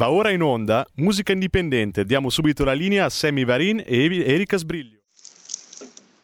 Va 0.00 0.10
ora 0.10 0.30
in 0.30 0.40
onda 0.40 0.86
Musica 0.94 1.32
Indipendente. 1.32 2.06
Diamo 2.06 2.30
subito 2.30 2.64
la 2.64 2.72
linea 2.72 3.04
a 3.04 3.10
Sammy 3.10 3.44
Varin 3.44 3.84
e 3.86 4.24
Erika 4.24 4.56
Sbriglio. 4.56 5.00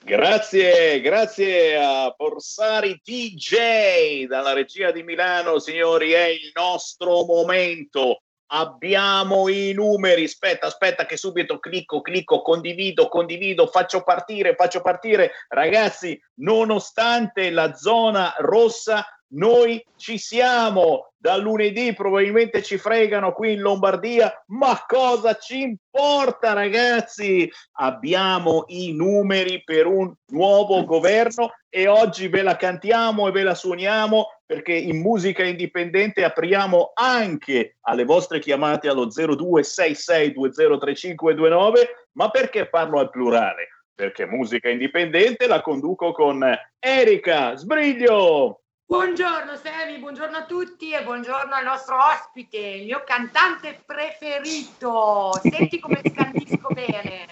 Grazie, 0.02 0.98
grazie 1.02 1.76
a 1.76 2.10
Borsari 2.16 2.98
DJ 3.04 4.24
dalla 4.28 4.54
regia 4.54 4.92
di 4.92 5.02
Milano, 5.02 5.58
signori, 5.58 6.12
è 6.12 6.24
il 6.24 6.52
nostro 6.54 7.26
momento. 7.26 8.22
Abbiamo 8.46 9.46
i 9.50 9.74
numeri. 9.74 10.24
Aspetta, 10.24 10.68
aspetta, 10.68 11.04
che 11.04 11.18
subito 11.18 11.58
clicco, 11.58 12.00
clicco, 12.00 12.40
condivido, 12.40 13.08
condivido, 13.08 13.66
faccio 13.66 14.02
partire, 14.02 14.54
faccio 14.54 14.80
partire. 14.80 15.32
Ragazzi, 15.48 16.18
nonostante 16.36 17.50
la 17.50 17.74
zona 17.74 18.34
rossa, 18.38 19.04
noi 19.28 19.84
ci 19.96 20.18
siamo. 20.18 21.12
Da 21.16 21.36
lunedì 21.36 21.92
probabilmente 21.92 22.62
ci 22.62 22.78
fregano 22.78 23.32
qui 23.32 23.54
in 23.54 23.60
Lombardia, 23.60 24.44
ma 24.48 24.84
cosa 24.86 25.34
ci 25.34 25.60
importa, 25.60 26.52
ragazzi? 26.52 27.50
Abbiamo 27.78 28.64
i 28.68 28.92
numeri 28.92 29.64
per 29.64 29.86
un 29.86 30.14
nuovo 30.28 30.84
governo 30.84 31.54
e 31.68 31.88
oggi 31.88 32.28
ve 32.28 32.42
la 32.42 32.54
cantiamo 32.54 33.26
e 33.26 33.32
ve 33.32 33.42
la 33.42 33.56
suoniamo 33.56 34.28
perché 34.46 34.72
in 34.72 35.00
musica 35.00 35.42
indipendente 35.42 36.22
apriamo 36.22 36.92
anche 36.94 37.78
alle 37.82 38.04
vostre 38.04 38.38
chiamate 38.38 38.88
allo 38.88 39.08
0266203529, 39.08 41.72
ma 42.12 42.30
perché 42.30 42.68
parlo 42.68 43.00
al 43.00 43.10
plurale? 43.10 43.70
Perché 43.92 44.26
musica 44.26 44.68
indipendente 44.68 45.48
la 45.48 45.60
conduco 45.60 46.12
con 46.12 46.48
Erika 46.78 47.56
Sbriglio. 47.56 48.60
Buongiorno 48.88 49.56
Semi, 49.56 49.98
buongiorno 49.98 50.36
a 50.36 50.44
tutti 50.44 50.92
e 50.92 51.02
buongiorno 51.02 51.52
al 51.52 51.64
nostro 51.64 51.96
ospite, 51.96 52.56
il 52.56 52.84
mio 52.84 53.02
cantante 53.04 53.82
preferito. 53.84 55.32
Senti 55.42 55.80
come 55.80 56.00
scandisco 56.08 56.68
bene. 56.72 57.26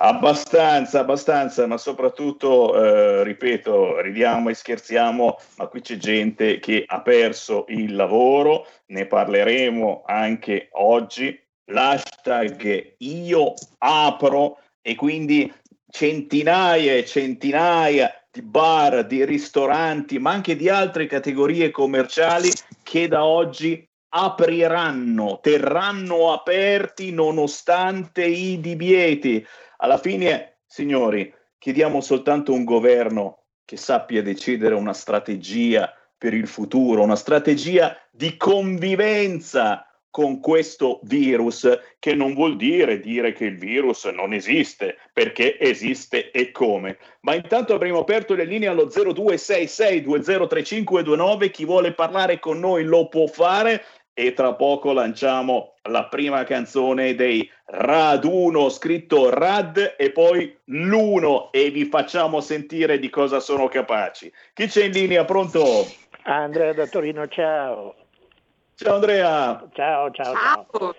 Abbastanza, 0.00 1.00
abbastanza, 1.00 1.66
ma 1.66 1.76
soprattutto, 1.76 2.72
eh, 2.80 3.24
ripeto, 3.24 4.00
ridiamo 4.00 4.48
e 4.48 4.54
scherziamo, 4.54 5.36
ma 5.56 5.66
qui 5.66 5.80
c'è 5.80 5.96
gente 5.96 6.60
che 6.60 6.84
ha 6.86 7.00
perso 7.00 7.64
il 7.68 7.96
lavoro, 7.96 8.66
ne 8.86 9.06
parleremo 9.06 10.04
anche 10.06 10.68
oggi. 10.72 11.36
L'hashtag 11.70 12.94
io 12.98 13.54
apro 13.78 14.60
e 14.80 14.94
quindi 14.94 15.52
centinaia 15.90 16.94
e 16.94 17.04
centinaia 17.04 18.12
di 18.30 18.42
bar, 18.42 19.04
di 19.04 19.24
ristoranti, 19.24 20.20
ma 20.20 20.30
anche 20.30 20.54
di 20.54 20.68
altre 20.68 21.06
categorie 21.06 21.70
commerciali 21.70 22.50
che 22.84 23.08
da 23.08 23.24
oggi 23.24 23.84
apriranno, 24.10 25.40
terranno 25.42 26.32
aperti 26.32 27.10
nonostante 27.10 28.24
i 28.24 28.60
divieti. 28.60 29.44
Alla 29.80 29.98
fine, 29.98 30.62
signori, 30.66 31.32
chiediamo 31.56 32.00
soltanto 32.00 32.52
un 32.52 32.64
governo 32.64 33.44
che 33.64 33.76
sappia 33.76 34.22
decidere 34.22 34.74
una 34.74 34.92
strategia 34.92 35.94
per 36.16 36.34
il 36.34 36.48
futuro, 36.48 37.02
una 37.02 37.14
strategia 37.14 37.96
di 38.10 38.36
convivenza 38.36 39.84
con 40.10 40.40
questo 40.40 40.98
virus, 41.04 41.70
che 42.00 42.14
non 42.14 42.34
vuol 42.34 42.56
dire 42.56 42.98
dire 42.98 43.32
che 43.32 43.44
il 43.44 43.56
virus 43.56 44.06
non 44.06 44.32
esiste, 44.32 44.96
perché 45.12 45.56
esiste 45.60 46.32
e 46.32 46.50
come. 46.50 46.98
Ma 47.20 47.34
intanto 47.34 47.72
avremo 47.72 48.00
aperto 48.00 48.34
le 48.34 48.46
linee 48.46 48.66
allo 48.66 48.86
0266203529, 48.86 51.52
chi 51.52 51.64
vuole 51.64 51.92
parlare 51.92 52.40
con 52.40 52.58
noi 52.58 52.82
lo 52.82 53.08
può 53.08 53.28
fare 53.28 53.84
e 54.18 54.32
tra 54.32 54.52
poco 54.54 54.92
lanciamo 54.92 55.74
la 55.82 56.06
prima 56.06 56.42
canzone 56.42 57.14
dei 57.14 57.48
Raduno, 57.66 58.68
scritto 58.68 59.30
Rad 59.30 59.94
e 59.96 60.10
poi 60.10 60.58
l'uno 60.64 61.52
e 61.52 61.70
vi 61.70 61.84
facciamo 61.84 62.40
sentire 62.40 62.98
di 62.98 63.10
cosa 63.10 63.38
sono 63.38 63.68
capaci. 63.68 64.32
Chi 64.54 64.66
c'è 64.66 64.86
in 64.86 64.90
linea? 64.90 65.24
Pronto? 65.24 65.62
Andrea 66.24 66.72
da 66.72 66.88
Torino, 66.88 67.28
ciao. 67.28 67.94
Ciao 68.74 68.94
Andrea. 68.94 69.64
Ciao, 69.72 70.10
ciao, 70.10 70.34
ciao. 70.34 70.66
Ciao. 70.72 70.94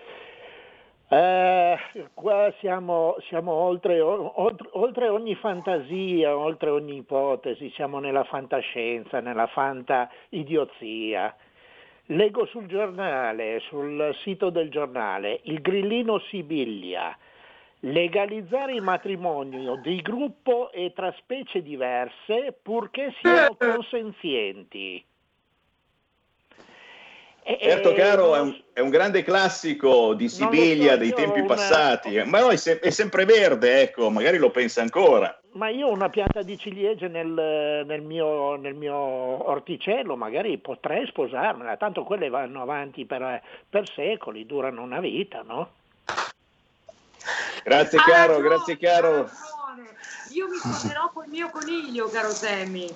Eh, 1.10 1.78
qua 2.14 2.54
siamo, 2.60 3.16
siamo 3.28 3.52
oltre, 3.52 4.00
oltre, 4.00 4.68
oltre 4.72 5.08
ogni 5.08 5.34
fantasia, 5.34 6.34
oltre 6.34 6.70
ogni 6.70 6.96
ipotesi, 6.96 7.70
siamo 7.74 7.98
nella 7.98 8.24
fantascienza, 8.24 9.20
nella 9.20 9.46
fanta 9.48 10.08
idiozia. 10.30 11.36
Leggo 12.10 12.44
sul 12.46 12.66
giornale, 12.66 13.60
sul 13.68 14.12
sito 14.22 14.50
del 14.50 14.68
giornale, 14.68 15.42
il 15.44 15.60
grillino 15.60 16.18
Sibiglia. 16.28 17.16
Legalizzare 17.80 18.74
il 18.74 18.82
matrimonio 18.82 19.76
di 19.76 20.02
gruppo 20.02 20.72
e 20.72 20.92
tra 20.92 21.14
specie 21.18 21.62
diverse 21.62 22.58
purché 22.60 23.14
siano 23.20 23.54
consenzienti. 23.56 25.04
Certo, 27.42 27.94
caro, 27.94 28.34
è 28.34 28.40
un, 28.40 28.56
è 28.72 28.80
un, 28.80 28.90
grande 28.90 29.22
classico 29.22 30.14
di 30.14 30.28
Sibiglia 30.28 30.92
so, 30.92 30.98
dei 30.98 31.12
tempi 31.12 31.40
una... 31.40 31.48
passati, 31.48 32.22
ma 32.24 32.40
no, 32.40 32.48
è, 32.50 32.56
se- 32.56 32.78
è, 32.78 32.90
sempre 32.90 33.24
verde, 33.24 33.80
ecco, 33.82 34.10
magari 34.10 34.38
lo 34.38 34.50
pensa 34.50 34.82
ancora. 34.82 35.36
Ma 35.52 35.68
io 35.68 35.88
ho 35.88 35.92
una 35.92 36.08
pianta 36.08 36.42
di 36.42 36.56
ciliegie 36.56 37.08
nel, 37.08 37.84
nel, 37.86 38.02
mio, 38.02 38.54
nel 38.56 38.74
mio, 38.74 38.94
orticello, 38.94 40.16
magari 40.16 40.58
potrei 40.58 41.06
sposarmela, 41.06 41.76
tanto 41.76 42.04
quelle 42.04 42.28
vanno 42.28 42.62
avanti 42.62 43.04
per, 43.04 43.42
per 43.68 43.88
secoli, 43.90 44.46
durano 44.46 44.82
una 44.82 45.00
vita, 45.00 45.42
no? 45.42 45.70
Grazie 47.64 47.98
caro, 47.98 48.38
grazie 48.40 48.78
caro. 48.78 49.28
Io 50.32 50.48
mi 50.48 50.56
sposerò 50.56 51.10
col 51.12 51.26
mio 51.28 51.50
coniglio, 51.50 52.08
caro 52.08 52.30
Sammy. 52.30 52.88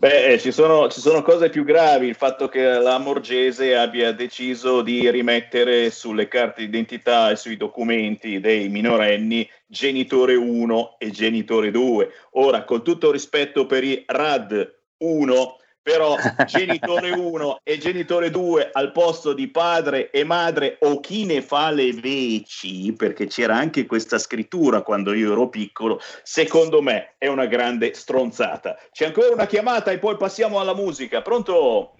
Beh, 0.00 0.32
eh, 0.32 0.38
ci 0.38 0.50
sono, 0.50 0.88
ci 0.88 0.98
sono, 0.98 1.20
cose 1.20 1.50
più 1.50 1.62
gravi, 1.62 2.06
il 2.06 2.14
fatto 2.14 2.48
che 2.48 2.62
la 2.62 2.96
Morgese 2.96 3.76
abbia 3.76 4.12
deciso 4.12 4.80
di 4.80 5.10
rimettere 5.10 5.90
sulle 5.90 6.26
carte 6.26 6.62
d'identità 6.62 7.30
e 7.30 7.36
sui 7.36 7.58
documenti 7.58 8.40
dei 8.40 8.70
minorenni 8.70 9.46
genitore 9.66 10.36
1 10.36 10.96
e 10.96 11.10
genitore 11.10 11.70
2. 11.70 12.10
Ora, 12.30 12.64
con 12.64 12.82
tutto 12.82 13.10
rispetto 13.10 13.66
per 13.66 13.84
i 13.84 14.02
RAD 14.06 14.74
1, 14.96 15.59
però 15.82 16.16
genitore 16.46 17.10
1 17.10 17.60
e 17.62 17.78
genitore 17.78 18.30
2 18.30 18.70
al 18.72 18.92
posto 18.92 19.32
di 19.32 19.48
padre 19.48 20.10
e 20.10 20.24
madre 20.24 20.76
o 20.80 21.00
chi 21.00 21.24
ne 21.24 21.42
fa 21.42 21.70
le 21.70 21.92
veci, 21.92 22.92
perché 22.92 23.26
c'era 23.26 23.56
anche 23.56 23.86
questa 23.86 24.18
scrittura 24.18 24.82
quando 24.82 25.12
io 25.12 25.32
ero 25.32 25.48
piccolo, 25.48 26.00
secondo 26.22 26.82
me 26.82 27.14
è 27.18 27.26
una 27.26 27.46
grande 27.46 27.94
stronzata. 27.94 28.76
C'è 28.92 29.06
ancora 29.06 29.32
una 29.32 29.46
chiamata 29.46 29.90
e 29.90 29.98
poi 29.98 30.16
passiamo 30.16 30.60
alla 30.60 30.74
musica. 30.74 31.22
Pronto? 31.22 31.94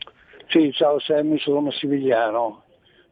Sì, 0.48 0.72
ciao 0.72 0.98
Sammy, 0.98 1.38
sono 1.38 1.60
Massimigliano. 1.60 2.64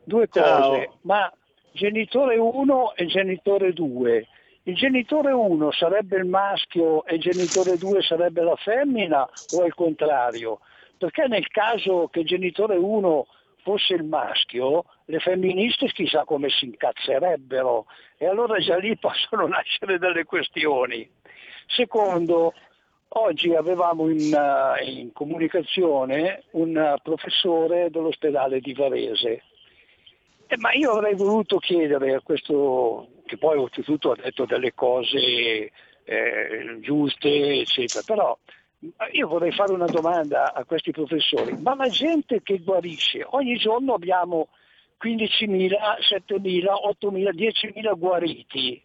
Due 0.04 0.28
cose, 0.28 0.42
ciao. 0.42 0.98
ma 1.02 1.32
genitore 1.72 2.36
1 2.36 2.94
e 2.94 3.06
genitore 3.06 3.72
2 3.72 4.26
il 4.68 4.74
genitore 4.74 5.32
1 5.32 5.72
sarebbe 5.72 6.18
il 6.18 6.26
maschio 6.26 7.04
e 7.06 7.14
il 7.14 7.20
genitore 7.20 7.78
2 7.78 8.02
sarebbe 8.02 8.42
la 8.42 8.54
femmina 8.56 9.26
o 9.54 9.62
al 9.62 9.74
contrario? 9.74 10.60
Perché 10.98 11.26
nel 11.26 11.48
caso 11.48 12.08
che 12.08 12.20
il 12.20 12.26
genitore 12.26 12.76
1 12.76 13.26
fosse 13.62 13.94
il 13.94 14.04
maschio, 14.04 14.84
le 15.06 15.20
femministe 15.20 15.86
chissà 15.86 16.24
come 16.24 16.50
si 16.50 16.66
incazzerebbero 16.66 17.86
e 18.18 18.26
allora 18.26 18.58
già 18.58 18.76
lì 18.76 18.94
possono 19.00 19.46
nascere 19.46 19.98
delle 19.98 20.24
questioni. 20.24 21.08
Secondo, 21.66 22.52
oggi 23.08 23.54
avevamo 23.54 24.10
in, 24.10 24.34
uh, 24.34 24.84
in 24.84 25.12
comunicazione 25.14 26.42
un 26.52 26.94
professore 27.02 27.88
dell'ospedale 27.88 28.60
di 28.60 28.74
Varese, 28.74 29.42
eh, 30.46 30.56
ma 30.58 30.72
io 30.74 30.92
avrei 30.92 31.14
voluto 31.14 31.56
chiedere 31.56 32.14
a 32.14 32.20
questo 32.20 33.16
che 33.28 33.36
poi 33.36 33.58
oltretutto 33.58 34.10
ha 34.10 34.16
detto 34.16 34.46
delle 34.46 34.74
cose 34.74 35.70
eh, 36.02 36.78
giuste, 36.80 37.60
eccetera. 37.60 38.02
Però 38.04 38.36
io 39.12 39.28
vorrei 39.28 39.52
fare 39.52 39.72
una 39.72 39.86
domanda 39.86 40.52
a 40.52 40.64
questi 40.64 40.90
professori, 40.90 41.56
ma 41.60 41.74
la 41.74 41.88
gente 41.88 42.42
che 42.42 42.58
guarisce, 42.58 43.24
ogni 43.30 43.56
giorno 43.56 43.94
abbiamo 43.94 44.48
15.000, 45.02 45.76
7.000, 46.00 46.64
8.000, 47.00 47.34
10.000 47.34 47.98
guariti, 47.98 48.82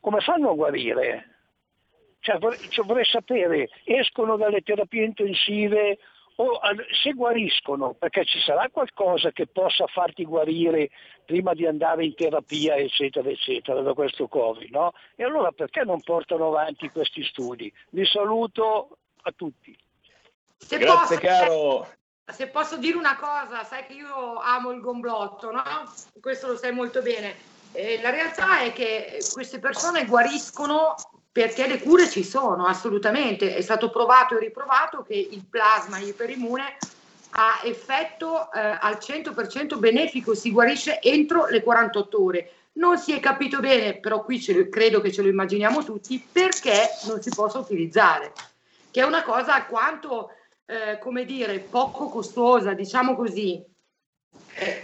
come 0.00 0.20
fanno 0.20 0.50
a 0.50 0.54
guarire? 0.54 1.30
Cioè, 2.20 2.38
vorrei, 2.38 2.58
cioè, 2.70 2.84
vorrei 2.84 3.04
sapere, 3.04 3.68
escono 3.84 4.36
dalle 4.36 4.60
terapie 4.60 5.04
intensive 5.04 5.98
o 6.36 6.60
se 7.02 7.12
guariscono, 7.12 7.94
perché 7.94 8.24
ci 8.24 8.40
sarà 8.40 8.68
qualcosa 8.70 9.30
che 9.30 9.46
possa 9.46 9.86
farti 9.86 10.24
guarire 10.24 10.90
prima 11.24 11.54
di 11.54 11.66
andare 11.66 12.04
in 12.04 12.14
terapia, 12.14 12.76
eccetera, 12.76 13.28
eccetera, 13.28 13.80
da 13.80 13.94
questo 13.94 14.28
Covid, 14.28 14.70
no? 14.70 14.92
E 15.14 15.24
allora 15.24 15.52
perché 15.52 15.82
non 15.84 16.00
portano 16.02 16.48
avanti 16.48 16.90
questi 16.90 17.24
studi? 17.24 17.72
Vi 17.90 18.04
saluto 18.04 18.98
a 19.22 19.32
tutti. 19.32 19.76
Se 20.58 20.78
Grazie 20.78 21.16
posso, 21.16 21.26
caro. 21.26 21.88
Se 22.30 22.48
posso 22.48 22.76
dire 22.76 22.98
una 22.98 23.16
cosa, 23.16 23.64
sai 23.64 23.86
che 23.86 23.94
io 23.94 24.38
amo 24.38 24.72
il 24.72 24.80
gomblotto, 24.80 25.50
no? 25.50 25.62
Questo 26.20 26.48
lo 26.48 26.56
sai 26.56 26.72
molto 26.72 27.00
bene. 27.00 27.34
Eh, 27.72 28.00
la 28.02 28.10
realtà 28.10 28.60
è 28.60 28.72
che 28.72 29.18
queste 29.32 29.58
persone 29.58 30.04
guariscono 30.06 30.94
perché 31.36 31.66
le 31.66 31.80
cure 31.80 32.08
ci 32.08 32.24
sono, 32.24 32.64
assolutamente. 32.64 33.54
È 33.54 33.60
stato 33.60 33.90
provato 33.90 34.34
e 34.34 34.40
riprovato 34.40 35.02
che 35.02 35.12
il 35.16 35.44
plasma 35.44 35.98
iperimmune 35.98 36.78
ha 37.32 37.60
effetto 37.64 38.50
eh, 38.50 38.58
al 38.58 38.96
100% 38.98 39.78
benefico, 39.78 40.34
si 40.34 40.50
guarisce 40.50 40.98
entro 40.98 41.44
le 41.44 41.62
48 41.62 42.24
ore. 42.24 42.50
Non 42.76 42.96
si 42.96 43.12
è 43.12 43.20
capito 43.20 43.60
bene, 43.60 43.98
però 43.98 44.24
qui 44.24 44.42
lo, 44.54 44.66
credo 44.70 45.02
che 45.02 45.12
ce 45.12 45.20
lo 45.20 45.28
immaginiamo 45.28 45.84
tutti, 45.84 46.26
perché 46.32 46.88
non 47.04 47.20
si 47.20 47.28
possa 47.28 47.58
utilizzare, 47.58 48.32
che 48.90 49.02
è 49.02 49.04
una 49.04 49.22
cosa 49.22 49.52
alquanto, 49.56 50.30
eh, 50.64 50.98
come 50.98 51.26
dire, 51.26 51.58
poco 51.58 52.08
costosa, 52.08 52.72
diciamo 52.72 53.14
così, 53.14 53.62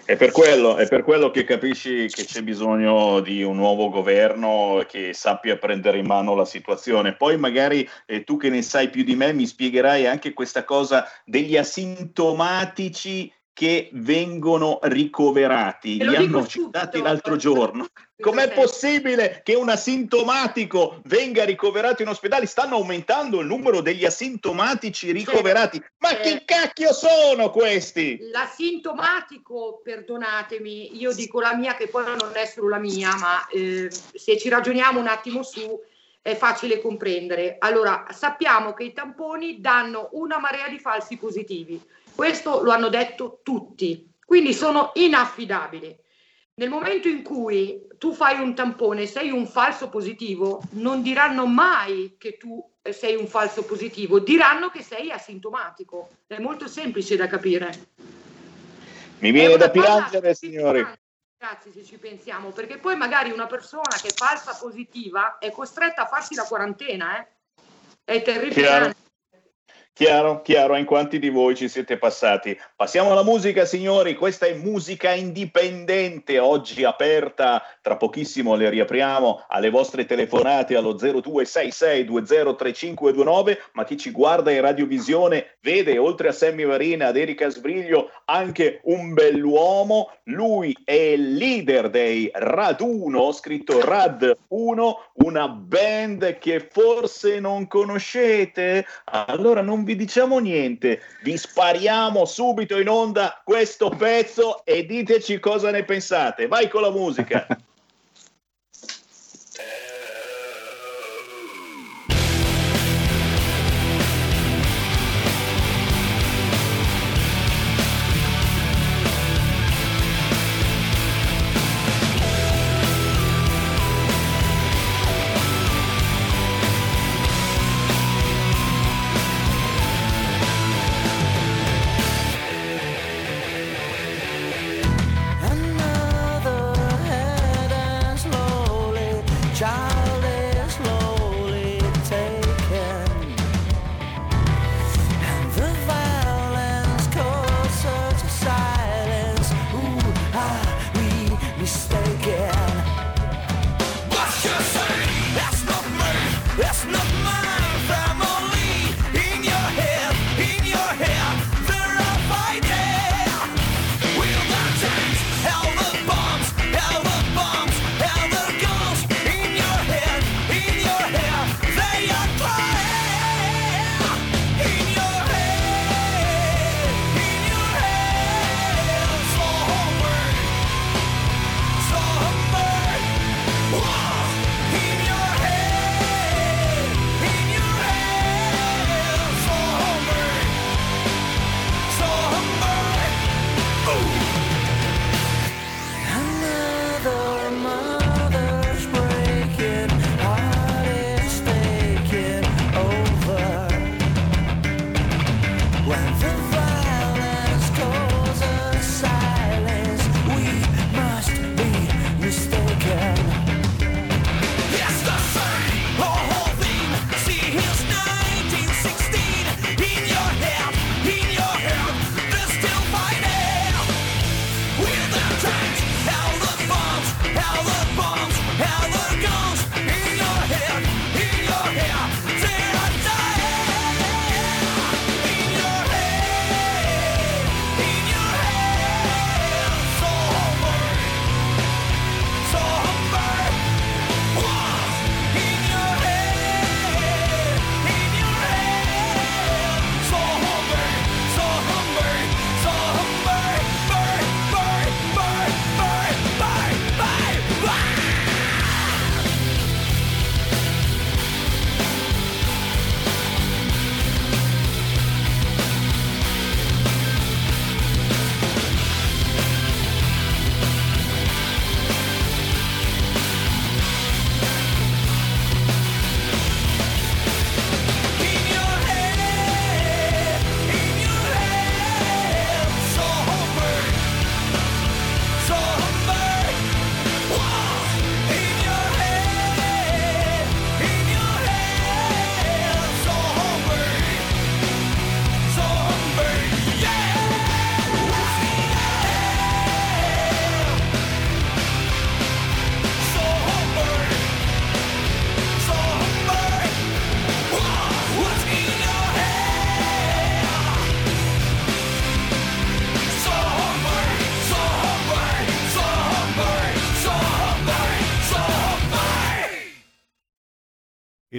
è 0.05 0.17
per, 0.17 0.33
quello, 0.33 0.77
è 0.77 0.87
per 0.87 1.03
quello 1.03 1.31
che 1.31 1.45
capisci 1.45 2.07
che 2.09 2.25
c'è 2.25 2.43
bisogno 2.43 3.21
di 3.21 3.43
un 3.43 3.57
nuovo 3.57 3.89
governo 3.89 4.85
che 4.87 5.15
sappia 5.15 5.57
prendere 5.57 5.99
in 5.99 6.07
mano 6.07 6.35
la 6.35 6.45
situazione. 6.45 7.17
Poi 7.17 7.39
magari 7.39 7.89
eh, 8.05 8.23
tu 8.23 8.37
che 8.37 8.51
ne 8.51 8.61
sai 8.61 8.91
più 8.91 9.03
di 9.03 9.17
me 9.17 9.33
mi 9.33 9.47
spiegherai 9.47 10.07
anche 10.07 10.35
questa 10.35 10.65
cosa 10.65 11.07
degli 11.25 11.57
asintomatici 11.57 13.33
che 13.53 13.91
vengono 13.93 14.79
ricoverati. 14.83 16.03
Li 16.03 16.17
hanno 16.17 16.47
citati 16.47 17.01
l'altro 17.01 17.37
giorno. 17.37 17.87
Com'è 18.19 18.53
possibile 18.53 19.41
che 19.43 19.55
un 19.55 19.69
asintomatico 19.69 21.01
venga 21.05 21.45
ricoverato 21.45 22.03
in 22.03 22.09
ospedale? 22.09 22.47
Stanno 22.47 22.77
aumentando 22.77 23.41
il 23.41 23.47
numero 23.47 23.81
degli 23.81 24.05
asintomatici 24.05 25.11
ricoverati. 25.11 25.83
Ma 25.99 26.11
chi 26.15 26.31
eh, 26.33 26.45
cacchio 26.45 26.93
sono 26.93 27.51
questi? 27.51 28.19
L'asintomatico, 28.31 29.81
perdonatemi, 29.83 30.97
io 30.99 31.13
dico 31.13 31.41
la 31.41 31.55
mia 31.55 31.75
che 31.75 31.89
poi 31.89 32.05
non 32.05 32.31
è 32.33 32.47
solo 32.47 32.69
la 32.69 32.79
mia, 32.79 33.15
ma 33.17 33.47
eh, 33.49 33.91
se 33.91 34.39
ci 34.39 34.49
ragioniamo 34.49 35.01
un 35.01 35.09
attimo 35.09 35.43
su 35.43 35.81
è 36.23 36.37
facile 36.37 36.81
comprendere. 36.81 37.57
Allora, 37.59 38.07
sappiamo 38.11 38.73
che 38.73 38.85
i 38.85 38.93
tamponi 38.93 39.61
danno 39.61 40.11
una 40.13 40.39
marea 40.39 40.69
di 40.69 40.79
falsi 40.79 41.17
positivi 41.17 41.83
questo 42.15 42.63
lo 42.63 42.71
hanno 42.71 42.89
detto 42.89 43.41
tutti, 43.43 44.13
quindi 44.25 44.53
sono 44.53 44.93
inaffidabili. 44.95 45.99
Nel 46.55 46.69
momento 46.69 47.09
in 47.09 47.23
cui 47.23 47.87
tu 47.99 48.13
fai 48.13 48.39
un 48.39 48.55
tampone, 48.55 49.07
sei 49.07 49.31
un 49.31 49.47
falso 49.47 49.89
positivo, 49.89 50.63
non 50.73 51.03
diranno 51.03 51.47
mai 51.47 52.17
che 52.19 52.37
tu 52.37 52.63
sei 52.91 53.17
un 53.17 53.27
falso 53.27 53.65
positivo, 53.65 54.19
diranno 54.19 54.69
che 54.69 54.83
sei 54.83 55.11
asintomatico. 55.11 56.09
È 56.27 56.39
molto 56.39 56.69
semplice 56.69 57.17
da 57.17 57.27
capire. 57.27 57.89
Mi 59.21 59.31
viene 59.31 59.57
da 59.57 59.71
piangere, 59.71 60.35
signori. 60.35 60.87
Grazie 61.39 61.73
se 61.73 61.85
ci 61.85 61.97
pensiamo, 61.97 62.51
perché 62.51 62.79
poi 62.79 62.97
magari 62.97 63.31
una 63.31 63.47
persona 63.47 63.97
che 64.01 64.09
è 64.09 64.15
falsa 64.15 64.57
positiva 64.61 65.39
è 65.39 65.51
costretta 65.51 66.03
a 66.03 66.07
farsi 66.07 66.35
la 66.35 66.45
quarantena, 66.45 67.19
eh? 67.19 67.27
È 68.05 68.23
terrificante. 68.23 69.02
Chiaro, 69.95 70.41
chiaro, 70.41 70.75
in 70.77 70.87
quanti 70.87 71.19
di 71.19 71.29
voi 71.29 71.55
ci 71.55 71.69
siete 71.69 71.99
passati. 71.99 72.59
Passiamo 72.75 73.13
alla 73.13 73.23
musica, 73.23 73.67
signori. 73.67 74.15
Questa 74.15 74.47
è 74.47 74.55
musica 74.55 75.13
indipendente, 75.13 76.39
oggi 76.39 76.83
aperta. 76.83 77.63
Tra 77.83 77.99
pochissimo 77.99 78.55
le 78.55 78.71
riapriamo 78.71 79.45
alle 79.49 79.69
vostre 79.69 80.07
telefonate 80.07 80.77
allo 80.77 80.95
0266203529. 80.95 83.59
Ma 83.73 83.85
chi 83.85 83.99
ci 83.99 84.13
guarda 84.13 84.51
in 84.51 84.63
radiovisione 84.63 85.59
vede, 85.61 85.99
oltre 85.99 86.29
a 86.29 86.33
Sammy 86.33 86.65
Varina, 86.65 87.09
ad 87.09 87.19
Erika 87.19 87.51
Sbriglio, 87.51 88.13
anche 88.25 88.81
un 88.85 89.13
bell'uomo. 89.13 90.11
Lui 90.25 90.75
è 90.85 90.93
il 90.93 91.35
leader 91.35 91.91
dei 91.91 92.31
Rad 92.33 92.81
1, 92.81 93.33
scritto 93.33 93.85
Rad 93.85 94.39
1, 94.49 94.99
una 95.17 95.49
band 95.49 96.39
che 96.39 96.67
forse 96.73 97.41
non 97.41 97.69
conoscete. 97.69 98.87
Allora 99.05 99.61
non 99.61 99.81
vi 99.85 99.97
diciamo 99.97 100.39
niente, 100.39 101.01
vi 101.23 101.37
spariamo 101.37 102.25
subito 102.25 102.79
in 102.79 102.89
onda 102.89 103.41
questo 103.45 103.89
pezzo 103.91 104.65
e 104.65 104.85
diteci 104.87 105.39
cosa 105.39 105.71
ne 105.71 105.85
pensate. 105.85 106.47
Vai 106.47 106.69
con 106.69 106.83
la 106.83 106.91
musica. 106.91 107.47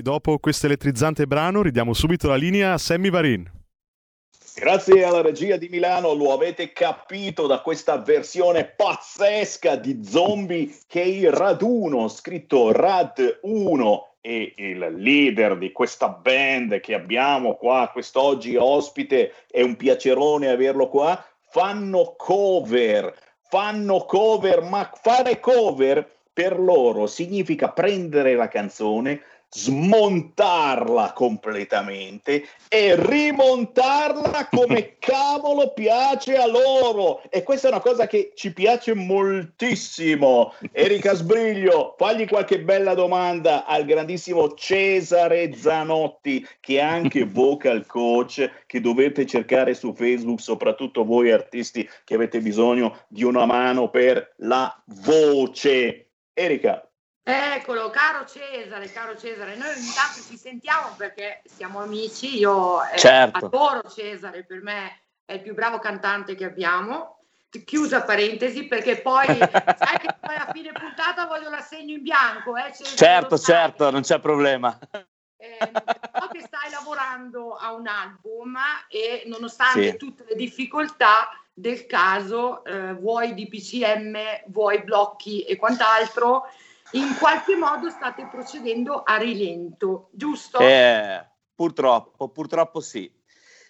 dopo 0.02 0.40
questo 0.40 0.66
elettrizzante 0.66 1.28
brano 1.28 1.62
ridiamo 1.62 1.94
subito 1.94 2.28
la 2.28 2.36
linea 2.36 2.74
a 2.74 2.78
Sammy 2.78 3.10
Varin. 3.12 3.62
Grazie 4.56 5.04
alla 5.04 5.22
regia 5.22 5.58
di 5.58 5.68
Milano, 5.68 6.14
lo 6.14 6.32
avete 6.32 6.74
capito 6.74 7.48
da 7.48 7.62
questa 7.62 7.98
versione 7.98 8.66
pazzesca 8.66 9.76
di 9.76 10.04
Zombie 10.06 10.72
che 10.88 11.02
il 11.02 11.32
raduno, 11.32 12.08
scritto 12.08 12.72
Rad 12.72 13.40
1 13.42 14.16
e 14.22 14.54
il 14.56 14.94
leader 14.98 15.58
di 15.58 15.72
questa 15.72 16.08
band 16.10 16.80
che 16.82 16.94
abbiamo 16.94 17.56
qua 17.56 17.90
quest'oggi 17.92 18.56
ospite, 18.56 19.34
è 19.50 19.62
un 19.62 19.76
piacerone 19.76 20.50
averlo 20.50 20.88
qua, 20.88 21.24
fanno 21.50 22.14
cover, 22.16 23.14
fanno 23.50 24.06
cover, 24.06 24.62
ma 24.62 24.90
fare 24.94 25.40
cover 25.40 26.10
per 26.32 26.60
loro 26.60 27.06
significa 27.06 27.70
prendere 27.70 28.36
la 28.36 28.48
canzone, 28.48 29.22
smontarla 29.54 31.14
completamente 31.14 32.44
e 32.68 32.96
rimontarla 32.96 34.48
come 34.50 34.96
cavolo 35.00 35.74
piace 35.74 36.36
a 36.38 36.48
loro. 36.48 37.22
E 37.30 37.44
questa 37.44 37.68
è 37.68 37.72
una 37.72 37.80
cosa 37.80 38.08
che 38.08 38.32
ci 38.34 38.52
piace 38.52 38.96
moltissimo. 38.96 40.54
Erika 40.72 41.14
Sbriglio, 41.14 41.94
fagli 41.98 42.28
qualche 42.28 42.62
bella 42.62 42.96
domanda 42.96 43.66
al 43.66 43.86
grandissimo 43.86 44.54
Cesare 44.54 45.54
Zanotti, 45.54 46.46
che 46.60 46.78
è 46.78 46.82
anche 46.82 47.26
vocal 47.30 47.86
coach, 47.86 48.64
che 48.66 48.82
dovete 48.82 49.26
cercare 49.26 49.76
su 49.76 49.94
Facebook, 49.94 50.42
soprattutto 50.42 51.06
voi 51.06 51.32
artisti 51.32 51.88
che 52.04 52.16
avete 52.16 52.40
bisogno 52.40 52.98
di 53.08 53.24
una 53.24 53.46
mano 53.46 53.90
per 53.90 54.34
la 54.38 54.84
voce. 54.86 56.08
Erika, 56.34 56.88
Eccolo, 57.26 57.90
caro 57.90 58.26
Cesare, 58.26 58.92
caro 58.92 59.16
Cesare, 59.18 59.56
noi 59.56 59.70
ogni 59.70 59.94
tanto 59.96 60.20
ci 60.28 60.38
sentiamo 60.38 60.94
perché 60.98 61.42
siamo 61.46 61.80
amici, 61.80 62.38
io 62.38 62.84
eh, 62.84 62.98
certo. 62.98 63.46
adoro 63.46 63.90
Cesare, 63.90 64.44
per 64.44 64.62
me 64.62 65.04
è 65.24 65.34
il 65.34 65.42
più 65.42 65.54
bravo 65.54 65.80
cantante 65.80 66.36
che 66.36 66.44
abbiamo. 66.44 67.20
Chiusa 67.66 68.04
parentesi 68.04 68.66
perché 68.66 69.00
poi 69.00 69.28
sai 69.38 70.00
che 70.00 70.16
poi 70.20 70.36
a 70.36 70.50
fine 70.52 70.74
puntata 70.74 71.26
voglio 71.26 71.50
l'assegno 71.50 71.94
in 71.96 72.02
bianco. 72.02 72.58
Eh, 72.58 72.74
Cesare, 72.74 72.98
certo, 72.98 73.38
certo, 73.38 73.90
non 73.90 74.02
c'è 74.02 74.20
problema. 74.20 74.78
Eh, 75.38 75.58
so 75.62 76.28
che 76.30 76.42
stai 76.42 76.72
lavorando 76.72 77.56
a 77.56 77.74
un 77.74 77.88
album 77.88 78.58
e 78.90 79.24
nonostante 79.28 79.92
sì. 79.92 79.98
tutte 79.98 80.26
le 80.28 80.36
difficoltà 80.36 81.30
del 81.54 81.86
caso, 81.86 82.66
eh, 82.66 82.94
vuoi 82.94 83.34
di 83.34 83.48
PCM, 83.48 84.18
vuoi 84.48 84.84
blocchi 84.84 85.44
e 85.44 85.56
quant'altro, 85.56 86.48
in 86.92 87.16
qualche 87.20 87.56
modo 87.56 87.90
state 87.90 88.28
procedendo 88.30 89.04
a 89.04 89.18
rilento, 89.18 90.10
giusto? 90.12 90.60
Eh, 90.60 91.26
purtroppo, 91.56 92.30
purtroppo 92.30 92.80
sì. 92.80 93.12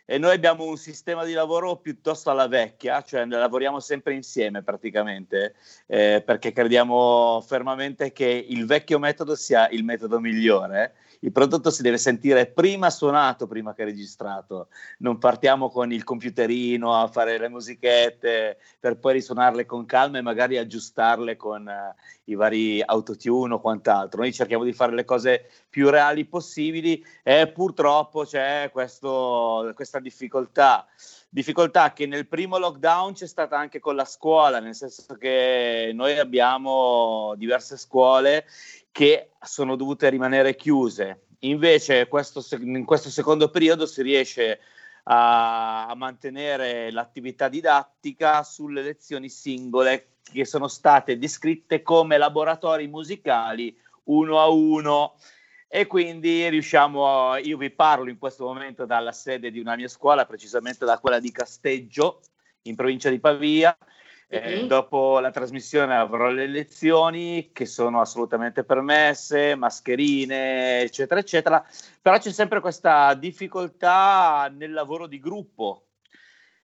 e 0.06 0.18
noi 0.18 0.34
abbiamo 0.34 0.66
un 0.66 0.78
sistema 0.78 1.24
di 1.24 1.34
lavoro 1.34 1.78
piuttosto 1.78 2.30
alla 2.30 2.48
vecchia, 2.48 3.02
cioè 3.04 3.26
lavoriamo 3.26 3.80
sempre 3.80 4.14
insieme 4.14 4.62
praticamente, 4.62 5.56
eh, 5.88 6.22
perché 6.26 6.52
crediamo 6.52 7.42
fermamente 7.48 8.12
che 8.12 8.26
il 8.26 8.66
vecchio 8.66 9.00
metodo 9.00 9.36
sia 9.36 9.70
il 9.70 9.84
metodo 9.84 10.20
migliore. 10.20 10.96
Il 11.24 11.32
prodotto 11.32 11.70
si 11.70 11.82
deve 11.82 11.98
sentire 11.98 12.48
prima 12.48 12.90
suonato, 12.90 13.48
prima 13.48 13.74
che 13.74 13.86
registrato. 13.86 14.68
Non 15.00 15.20
partiamo 15.20 15.70
con 15.70 15.94
il 15.94 16.04
computerino 16.04 16.94
a 16.94 17.08
fare 17.08 17.38
le 17.38 17.48
musichette 17.48 18.58
per 18.78 18.98
poi 18.98 19.14
risuonarle 19.14 19.66
con 19.66 19.86
calma 19.86 20.18
e 20.18 20.22
magari 20.22 20.58
aggiustarle 20.58 21.38
con 21.38 21.66
uh, 21.66 21.96
i 22.26 22.36
vari 22.36 22.82
autotune 22.82 23.54
o 23.54 23.62
quant'altro. 23.62 24.20
Noi 24.20 24.34
cerchiamo 24.34 24.66
di 24.66 24.74
fare 24.74 24.94
le 24.94 25.06
cose 25.06 25.50
più 25.70 25.90
reali 25.90 26.26
possibili 26.26 27.02
e 27.24 27.48
purtroppo 27.48 28.26
c'è 28.26 28.70
questo, 28.74 29.72
questa 29.76 30.00
difficoltà 30.00 30.86
difficoltà 31.34 31.94
che 31.94 32.06
nel 32.06 32.28
primo 32.28 32.60
lockdown 32.60 33.14
c'è 33.14 33.26
stata 33.26 33.58
anche 33.58 33.80
con 33.80 33.96
la 33.96 34.06
scuola, 34.06 34.60
nel 34.60 34.76
senso 34.76 35.16
che 35.16 35.90
noi 35.92 36.20
abbiamo 36.20 37.34
diverse 37.38 37.76
scuole 37.76 38.46
che 38.94 39.32
sono 39.42 39.76
dovute 39.76 40.08
rimanere 40.10 40.56
chiuse. 40.56 41.26
Invece 41.40 42.08
questo, 42.08 42.46
in 42.62 42.86
questo 42.86 43.10
secondo 43.10 43.50
periodo 43.50 43.88
si 43.88 44.04
riesce 44.04 44.60
a, 45.06 45.88
a 45.88 45.96
mantenere 45.96 46.92
l'attività 46.92 47.50
didattica 47.50 48.44
sulle 48.44 48.84
lezioni 48.84 49.30
singole 49.30 50.20
che 50.22 50.46
sono 50.46 50.68
state 50.68 51.18
descritte 51.18 51.82
come 51.82 52.18
laboratori 52.18 52.88
musicali 52.88 53.76
uno 54.06 54.40
a 54.40 54.48
uno 54.48 55.16
e 55.68 55.88
quindi 55.88 56.48
riusciamo, 56.50 57.32
a, 57.32 57.40
io 57.40 57.58
vi 57.58 57.72
parlo 57.72 58.12
in 58.12 58.20
questo 58.20 58.46
momento 58.46 58.86
dalla 58.86 59.12
sede 59.12 59.50
di 59.50 59.60
una 59.60 59.76
mia 59.76 59.88
scuola, 59.88 60.28
precisamente 60.28 60.86
da 60.86 61.00
quella 61.00 61.20
di 61.20 61.32
Casteggio, 61.32 62.22
in 62.64 62.76
provincia 62.76 63.10
di 63.10 63.20
Pavia. 63.20 63.76
Eh, 64.36 64.66
dopo 64.66 65.20
la 65.20 65.30
trasmissione 65.30 65.96
avrò 65.96 66.28
le 66.30 66.48
lezioni 66.48 67.52
che 67.54 67.68
sono 67.68 68.02
assolutamente 68.02 68.64
permesse, 68.64 69.54
mascherine, 69.54 70.82
eccetera, 70.82 71.20
eccetera, 71.20 71.64
però 72.02 72.18
c'è 72.18 72.32
sempre 72.32 72.60
questa 72.60 73.14
difficoltà 73.14 74.52
nel 74.52 74.72
lavoro 74.72 75.06
di 75.06 75.20
gruppo, 75.20 75.90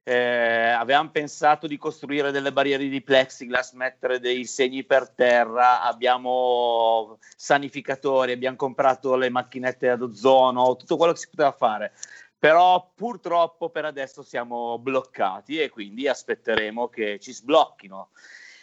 eh, 0.01 0.69
avevamo 0.71 1.11
pensato 1.11 1.67
di 1.67 1.77
costruire 1.77 2.31
delle 2.31 2.51
barriere 2.51 2.87
di 2.87 3.03
plexiglass, 3.03 3.73
mettere 3.73 4.19
dei 4.19 4.45
segni 4.45 4.83
per 4.83 5.11
terra, 5.11 5.83
abbiamo 5.83 7.19
sanificatori, 7.35 8.31
abbiamo 8.31 8.57
comprato 8.57 9.15
le 9.15 9.29
macchinette 9.29 9.89
ad 9.89 10.01
ozono, 10.01 10.75
tutto 10.75 10.97
quello 10.97 11.11
che 11.11 11.19
si 11.19 11.29
poteva 11.29 11.51
fare. 11.51 11.93
Però 12.39 12.91
purtroppo 12.95 13.69
per 13.69 13.83
adesso 13.83 14.23
siamo 14.23 14.79
bloccati 14.79 15.59
e 15.59 15.69
quindi 15.69 16.07
aspetteremo 16.07 16.87
che 16.87 17.19
ci 17.19 17.33
sblocchino. 17.33 18.11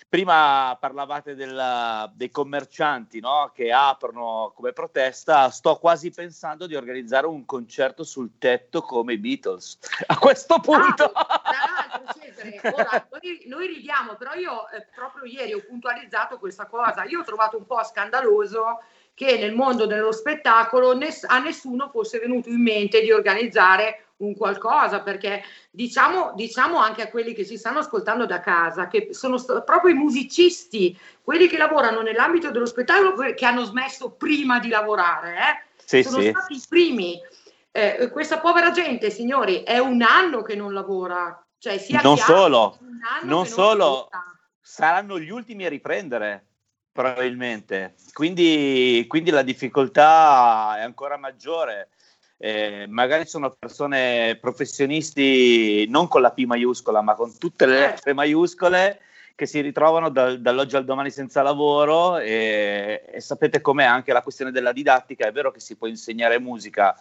Prima 0.09 0.75
parlavate 0.81 1.35
del, 1.35 2.11
dei 2.15 2.31
commercianti 2.31 3.21
no? 3.21 3.51
che 3.53 3.71
aprono 3.73 4.53
come 4.55 4.73
protesta, 4.73 5.51
sto 5.51 5.77
quasi 5.77 6.11
pensando 6.11 6.67
di 6.67 6.75
organizzare 6.75 7.27
un 7.27 7.45
concerto 7.45 8.03
sul 8.03 8.39
tetto 8.39 8.81
come 8.81 9.15
i 9.15 9.19
Beatles. 9.19 9.79
A 10.07 10.17
questo 10.17 10.59
punto... 10.61 11.05
Ah, 11.13 11.43
tra 11.43 11.99
l'altro, 11.99 12.15
Cesare, 12.19 12.61
ora, 12.73 13.09
noi, 13.11 13.43
noi, 13.47 13.67
ridiamo, 13.67 14.15
però 14.15 14.33
io 14.35 14.69
eh, 14.71 14.87
proprio 14.95 15.25
ieri 15.25 15.53
ho 15.53 15.63
puntualizzato 15.67 16.39
questa 16.39 16.67
cosa. 16.67 17.05
Io 17.05 17.21
ho 17.21 17.25
trovato 17.25 17.59
un 17.59 17.67
po' 17.67 17.83
scandaloso 17.83 18.81
che 19.17 19.39
nel 19.39 19.55
mondo 19.55 19.87
dello 19.87 20.13
spettacolo 20.13 20.95
ness- 20.95 21.25
a 21.27 21.39
nessuno 21.39 21.89
fosse 21.89 22.19
venuto 22.19 22.51
in 22.51 22.61
mente 22.61 23.01
di 23.01 23.11
organizzare 23.11 24.09
un 24.19 24.37
qualcosa, 24.37 25.01
perché 25.01 25.43
diciamo, 25.71 26.33
diciamo 26.35 26.77
anche 26.77 27.01
a 27.01 27.09
quelli 27.09 27.33
che 27.33 27.43
si 27.43 27.57
stanno 27.57 27.79
ascoltando 27.79 28.27
da 28.27 28.41
casa, 28.41 28.89
che 28.89 29.09
sono 29.13 29.39
st- 29.39 29.65
proprio 29.65 29.95
i 29.95 29.99
musicisti, 29.99 30.99
quelli 31.23 31.49
che 31.49 31.57
lavorano 31.57 32.03
nell'ambito 32.03 32.51
dello 32.51 32.67
spettacolo, 32.67 33.15
che 33.33 33.47
hanno 33.47 33.65
smesso 33.65 34.11
prima 34.11 34.59
di 34.59 34.69
lavorare, 34.69 35.35
eh? 35.35 35.65
sì, 35.83 36.03
sono 36.03 36.21
sì. 36.21 36.29
stati 36.29 36.55
i 36.55 36.63
primi. 36.69 37.19
Eh, 37.73 38.11
questa 38.13 38.39
povera 38.39 38.71
gente, 38.71 39.09
signori, 39.09 39.63
è 39.63 39.79
un 39.79 40.03
anno 40.03 40.43
che 40.43 40.55
non 40.57 40.75
lavora. 40.75 41.43
Cioè, 41.59 41.79
sia 41.79 42.03
non 42.03 42.19
solo, 42.19 42.79
non 43.23 43.47
solo, 43.47 44.11
saranno 44.61 45.19
gli 45.19 45.31
ultimi 45.31 45.65
a 45.65 45.71
riprendere 45.71 46.56
probabilmente. 46.97 47.95
Quindi, 48.13 49.05
quindi 49.07 49.31
la 49.31 49.43
difficoltà 49.43 50.79
è 50.79 50.81
ancora 50.81 51.19
maggiore. 51.19 51.91
Eh, 52.39 52.87
magari 52.89 53.27
sono 53.27 53.55
persone 53.59 54.37
professionisti 54.41 55.87
non 55.89 56.09
con 56.09 56.23
la 56.23 56.33
P 56.33 56.45
maiuscola, 56.45 57.03
ma 57.03 57.15
con 57.15 57.37
tutte 57.39 57.67
le 57.67 57.79
lettere 57.79 58.15
maiuscole 58.15 59.01
che 59.35 59.47
si 59.47 59.61
ritrovano 59.61 60.09
da, 60.09 60.37
dall'oggi 60.37 60.77
al 60.77 60.87
domani 60.87 61.11
senza 61.11 61.43
lavoro. 61.43 62.17
E, 62.17 63.05
e, 63.13 63.21
sapete 63.21 63.61
com'è 63.61 63.85
anche 63.85 64.13
la 64.15 64.23
questione 64.23 64.51
della 64.51 64.73
didattica, 64.73 65.27
è 65.27 65.33
vero 65.33 65.51
che 65.51 65.61
si 65.61 65.77
può 65.77 65.87
insegnare 65.87 66.41
musica, 66.41 66.99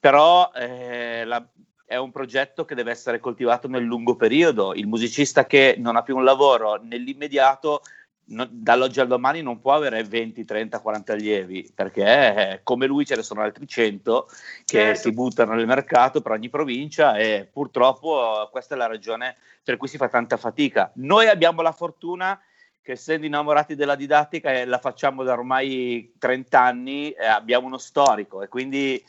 però 0.00 0.50
eh, 0.54 1.24
la, 1.24 1.46
è 1.84 1.96
un 1.96 2.10
progetto 2.10 2.64
che 2.64 2.74
deve 2.74 2.90
essere 2.90 3.20
coltivato 3.20 3.68
nel 3.68 3.84
lungo 3.84 4.16
periodo, 4.16 4.72
il 4.72 4.86
musicista 4.86 5.44
che 5.44 5.76
non 5.78 5.96
ha 5.96 6.02
più 6.02 6.16
un 6.16 6.24
lavoro 6.24 6.80
nell'immediato 6.82 7.82
no, 8.26 8.46
dall'oggi 8.50 9.00
al 9.00 9.06
domani 9.06 9.42
non 9.42 9.60
può 9.60 9.72
avere 9.72 10.02
20, 10.02 10.44
30, 10.44 10.80
40 10.80 11.12
allievi 11.12 11.70
perché 11.74 12.02
eh, 12.02 12.60
come 12.62 12.86
lui 12.86 13.04
ce 13.04 13.16
ne 13.16 13.22
sono 13.22 13.42
altri 13.42 13.66
100 13.66 14.26
che 14.64 14.78
certo. 14.78 15.00
si 15.00 15.12
buttano 15.12 15.54
nel 15.54 15.66
mercato 15.66 16.20
per 16.20 16.32
ogni 16.32 16.48
provincia 16.48 17.16
e 17.16 17.48
purtroppo 17.50 18.48
questa 18.50 18.74
è 18.74 18.78
la 18.78 18.86
ragione 18.86 19.36
per 19.62 19.76
cui 19.76 19.88
si 19.88 19.96
fa 19.96 20.08
tanta 20.08 20.36
fatica. 20.36 20.90
Noi 20.96 21.28
abbiamo 21.28 21.62
la 21.62 21.72
fortuna 21.72 22.38
che 22.82 22.92
essendo 22.92 23.24
innamorati 23.24 23.74
della 23.74 23.94
didattica 23.94 24.52
e 24.52 24.66
la 24.66 24.78
facciamo 24.78 25.22
da 25.22 25.32
ormai 25.32 26.12
30 26.18 26.60
anni, 26.60 27.10
eh, 27.12 27.24
abbiamo 27.24 27.66
uno 27.66 27.78
storico 27.78 28.42
e 28.42 28.48
quindi 28.48 29.02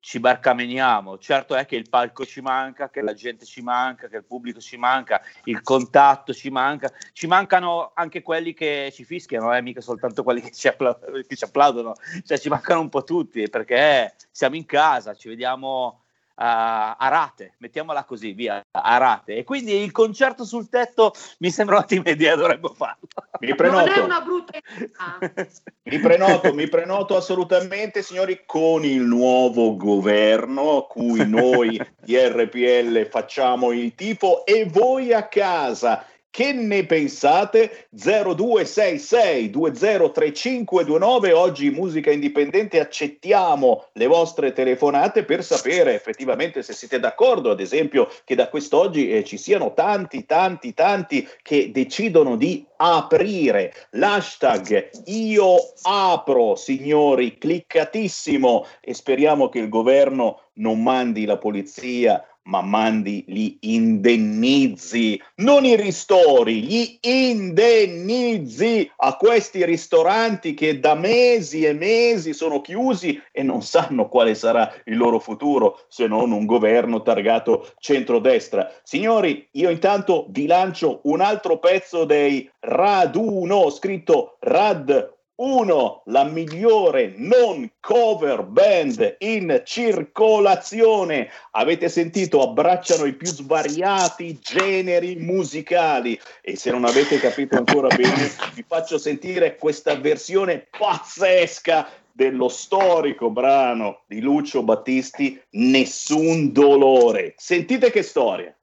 ci 0.00 0.20
barcameniamo. 0.20 1.18
Certo 1.18 1.54
è 1.54 1.66
che 1.66 1.76
il 1.76 1.88
palco 1.88 2.24
ci 2.24 2.40
manca, 2.40 2.90
che 2.90 3.02
la 3.02 3.12
gente 3.12 3.44
ci 3.44 3.62
manca, 3.62 4.08
che 4.08 4.16
il 4.16 4.24
pubblico 4.24 4.60
ci 4.60 4.76
manca, 4.76 5.20
il 5.44 5.62
contatto 5.62 6.32
ci 6.32 6.50
manca, 6.50 6.92
ci 7.12 7.26
mancano 7.26 7.92
anche 7.94 8.22
quelli 8.22 8.54
che 8.54 8.90
ci 8.94 9.04
fischiano, 9.04 9.54
eh, 9.54 9.62
mica 9.62 9.80
soltanto 9.80 10.22
quelli 10.22 10.40
che 10.40 10.52
ci, 10.52 10.68
appla- 10.68 10.98
che 11.26 11.36
ci 11.36 11.44
applaudono, 11.44 11.94
cioè 12.24 12.38
ci 12.38 12.48
mancano 12.48 12.80
un 12.80 12.88
po' 12.88 13.02
tutti 13.02 13.48
perché 13.48 14.14
siamo 14.30 14.54
in 14.54 14.64
casa, 14.64 15.14
ci 15.14 15.28
vediamo 15.28 16.05
a, 16.38 17.08
rate, 17.08 17.54
mettiamola 17.58 18.04
così, 18.04 18.32
via, 18.32 18.64
a 18.70 18.96
rate. 18.98 19.36
E 19.36 19.44
quindi 19.44 19.82
il 19.82 19.92
concerto 19.92 20.44
sul 20.44 20.68
tetto 20.68 21.12
mi 21.38 21.50
sembra 21.50 21.76
un'ottima 21.76 22.10
idea, 22.10 22.36
dovremmo 22.36 22.68
farlo. 22.68 23.08
Mi 23.40 23.54
prenoto. 23.54 23.86
Non 23.86 23.94
è 23.94 23.98
una 24.00 24.20
brutta 24.20 24.58
idea. 24.58 25.46
mi 25.84 25.98
prenoto, 25.98 26.54
mi 26.54 26.68
prenoto 26.68 27.16
assolutamente, 27.16 28.02
signori, 28.02 28.42
con 28.44 28.84
il 28.84 29.00
nuovo 29.00 29.76
governo 29.76 30.78
a 30.78 30.86
cui 30.86 31.26
noi 31.26 31.80
di 32.00 32.16
RPL 32.18 33.08
facciamo 33.08 33.72
il 33.72 33.94
tifo 33.94 34.44
e 34.44 34.66
voi 34.66 35.12
a 35.12 35.28
casa 35.28 36.04
che 36.36 36.52
ne 36.52 36.84
pensate? 36.84 37.86
0266 37.92 39.48
203529. 39.48 41.32
Oggi 41.32 41.70
Musica 41.70 42.10
Indipendente 42.10 42.78
accettiamo 42.78 43.86
le 43.94 44.06
vostre 44.06 44.52
telefonate 44.52 45.24
per 45.24 45.42
sapere 45.42 45.94
effettivamente 45.94 46.62
se 46.62 46.74
siete 46.74 47.00
d'accordo, 47.00 47.50
ad 47.50 47.60
esempio, 47.60 48.10
che 48.22 48.34
da 48.34 48.50
quest'oggi 48.50 49.08
eh, 49.08 49.24
ci 49.24 49.38
siano 49.38 49.72
tanti, 49.72 50.26
tanti, 50.26 50.74
tanti 50.74 51.26
che 51.40 51.70
decidono 51.70 52.36
di 52.36 52.66
aprire. 52.76 53.72
L'hashtag 53.92 54.90
io 55.06 55.56
apro, 55.84 56.54
signori, 56.54 57.38
cliccatissimo 57.38 58.66
e 58.82 58.92
speriamo 58.92 59.48
che 59.48 59.60
il 59.60 59.70
governo 59.70 60.42
non 60.56 60.82
mandi 60.82 61.24
la 61.24 61.38
polizia 61.38 62.22
ma 62.46 62.62
mandi 62.62 63.24
gli 63.26 63.56
indennizi, 63.60 65.20
non 65.36 65.64
i 65.64 65.76
ristori, 65.76 66.62
gli 66.62 66.98
indennizi 67.00 68.90
a 68.96 69.16
questi 69.16 69.64
ristoranti 69.64 70.54
che 70.54 70.80
da 70.80 70.94
mesi 70.94 71.64
e 71.64 71.72
mesi 71.72 72.32
sono 72.32 72.60
chiusi 72.60 73.20
e 73.32 73.42
non 73.42 73.62
sanno 73.62 74.08
quale 74.08 74.34
sarà 74.34 74.72
il 74.84 74.96
loro 74.96 75.18
futuro 75.18 75.84
se 75.88 76.06
non 76.06 76.32
un 76.32 76.46
governo 76.46 77.02
targato 77.02 77.72
centrodestra. 77.78 78.72
Signori, 78.82 79.48
io 79.52 79.70
intanto 79.70 80.26
vi 80.30 80.46
lancio 80.46 81.00
un 81.04 81.20
altro 81.20 81.58
pezzo 81.58 82.04
dei 82.04 82.50
Raduno, 82.60 83.70
scritto 83.70 84.36
Rad 84.40 85.14
1. 85.36 86.02
La 86.06 86.24
migliore 86.24 87.12
non 87.16 87.70
cover 87.80 88.42
band 88.42 89.16
in 89.18 89.62
circolazione. 89.64 91.30
Avete 91.52 91.88
sentito? 91.88 92.42
Abbracciano 92.42 93.04
i 93.04 93.14
più 93.14 93.26
svariati 93.26 94.38
generi 94.40 95.16
musicali. 95.16 96.18
E 96.40 96.56
se 96.56 96.70
non 96.70 96.84
avete 96.84 97.18
capito 97.18 97.56
ancora 97.56 97.94
bene, 97.94 98.30
vi 98.54 98.64
faccio 98.66 98.98
sentire 98.98 99.56
questa 99.56 99.94
versione 99.96 100.66
pazzesca 100.70 101.88
dello 102.12 102.48
storico 102.48 103.28
brano 103.28 104.04
di 104.06 104.20
Lucio 104.20 104.62
Battisti 104.62 105.38
Nessun 105.50 106.50
dolore. 106.50 107.34
Sentite 107.36 107.90
che 107.90 108.02
storia. 108.02 108.56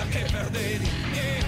Il 0.00 1.47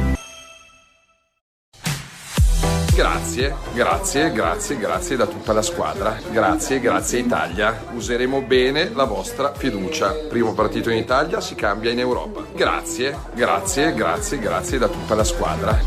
Grazie, 3.21 3.53
grazie, 3.75 4.31
grazie, 4.31 4.77
grazie 4.77 5.15
da 5.15 5.27
tutta 5.27 5.53
la 5.53 5.61
squadra. 5.61 6.17
Grazie, 6.31 6.79
grazie 6.79 7.19
Italia. 7.19 7.83
Useremo 7.93 8.41
bene 8.41 8.89
la 8.89 9.03
vostra 9.03 9.53
fiducia. 9.53 10.11
Primo 10.27 10.55
partito 10.55 10.89
in 10.89 10.97
Italia 10.97 11.39
si 11.39 11.53
cambia 11.53 11.91
in 11.91 11.99
Europa. 11.99 12.43
Grazie, 12.55 13.15
grazie, 13.35 13.93
grazie, 13.93 14.39
grazie 14.39 14.79
da 14.79 14.87
tutta 14.87 15.13
la 15.13 15.23
squadra. 15.23 15.77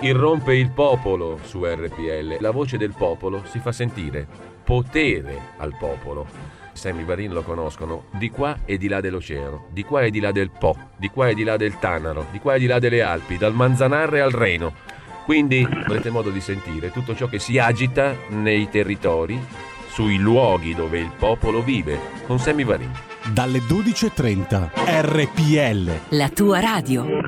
Irrompe 0.00 0.54
il 0.56 0.70
popolo 0.72 1.38
su 1.42 1.64
RPL. 1.64 2.36
La 2.40 2.50
voce 2.50 2.76
del 2.76 2.94
popolo 2.94 3.44
si 3.46 3.60
fa 3.60 3.72
sentire. 3.72 4.26
Potere 4.62 5.54
al 5.56 5.74
popolo. 5.78 6.57
Sammy 6.78 7.04
Varin 7.04 7.32
lo 7.32 7.42
conoscono 7.42 8.04
di 8.12 8.30
qua 8.30 8.60
e 8.64 8.78
di 8.78 8.88
là 8.88 9.00
dell'oceano, 9.00 9.66
di 9.70 9.82
qua 9.82 10.02
e 10.02 10.10
di 10.10 10.20
là 10.20 10.32
del 10.32 10.50
Po, 10.50 10.92
di 10.96 11.08
qua 11.10 11.28
e 11.28 11.34
di 11.34 11.42
là 11.42 11.56
del 11.56 11.78
Tanaro, 11.78 12.26
di 12.30 12.38
qua 12.38 12.54
e 12.54 12.58
di 12.60 12.66
là 12.66 12.78
delle 12.78 13.02
Alpi, 13.02 13.36
dal 13.36 13.52
Manzanarre 13.52 14.20
al 14.20 14.30
Reno. 14.30 14.72
Quindi 15.24 15.66
avrete 15.70 16.08
modo 16.08 16.30
di 16.30 16.40
sentire 16.40 16.90
tutto 16.90 17.14
ciò 17.14 17.26
che 17.26 17.38
si 17.38 17.58
agita 17.58 18.16
nei 18.28 18.70
territori, 18.70 19.38
sui 19.88 20.16
luoghi 20.16 20.74
dove 20.74 20.98
il 20.98 21.10
popolo 21.18 21.62
vive, 21.62 21.98
con 22.26 22.38
Sammy 22.38 22.64
Varin. 22.64 22.92
Dalle 23.32 23.58
12.30 23.58 24.70
RPL. 24.74 26.16
La 26.16 26.30
tua 26.30 26.60
radio. 26.60 27.27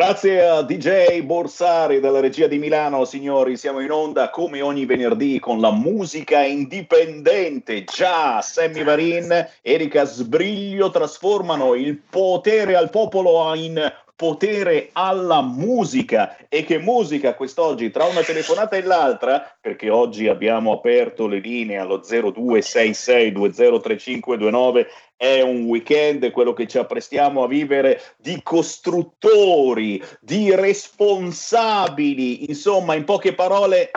Grazie 0.00 0.48
a 0.48 0.62
DJ 0.62 1.20
Borsari 1.24 2.00
della 2.00 2.20
regia 2.20 2.46
di 2.46 2.56
Milano, 2.56 3.04
signori, 3.04 3.58
siamo 3.58 3.80
in 3.80 3.90
onda 3.90 4.30
come 4.30 4.62
ogni 4.62 4.86
venerdì 4.86 5.38
con 5.38 5.60
la 5.60 5.70
musica 5.70 6.42
indipendente. 6.42 7.84
Già, 7.84 8.40
Sammy 8.40 8.82
Varin, 8.82 9.46
Erika 9.60 10.04
Sbriglio 10.04 10.90
trasformano 10.90 11.74
il 11.74 11.98
potere 11.98 12.76
al 12.76 12.88
popolo 12.88 13.54
in 13.54 13.92
potere 14.20 14.90
alla 14.92 15.40
musica 15.40 16.36
e 16.50 16.62
che 16.62 16.76
musica 16.76 17.32
quest'oggi 17.32 17.90
tra 17.90 18.04
una 18.04 18.20
telefonata 18.20 18.76
e 18.76 18.82
l'altra 18.82 19.56
perché 19.58 19.88
oggi 19.88 20.28
abbiamo 20.28 20.72
aperto 20.72 21.26
le 21.26 21.38
linee 21.38 21.78
allo 21.78 22.00
0266203529 22.00 24.86
è 25.16 25.40
un 25.40 25.64
weekend 25.64 26.30
quello 26.32 26.52
che 26.52 26.66
ci 26.66 26.76
apprestiamo 26.76 27.44
a 27.44 27.48
vivere 27.48 27.98
di 28.18 28.42
costruttori 28.42 30.04
di 30.20 30.54
responsabili. 30.54 32.46
Insomma 32.46 32.96
in 32.96 33.04
poche 33.04 33.32
parole 33.32 33.90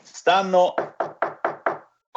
stanno 0.00 0.74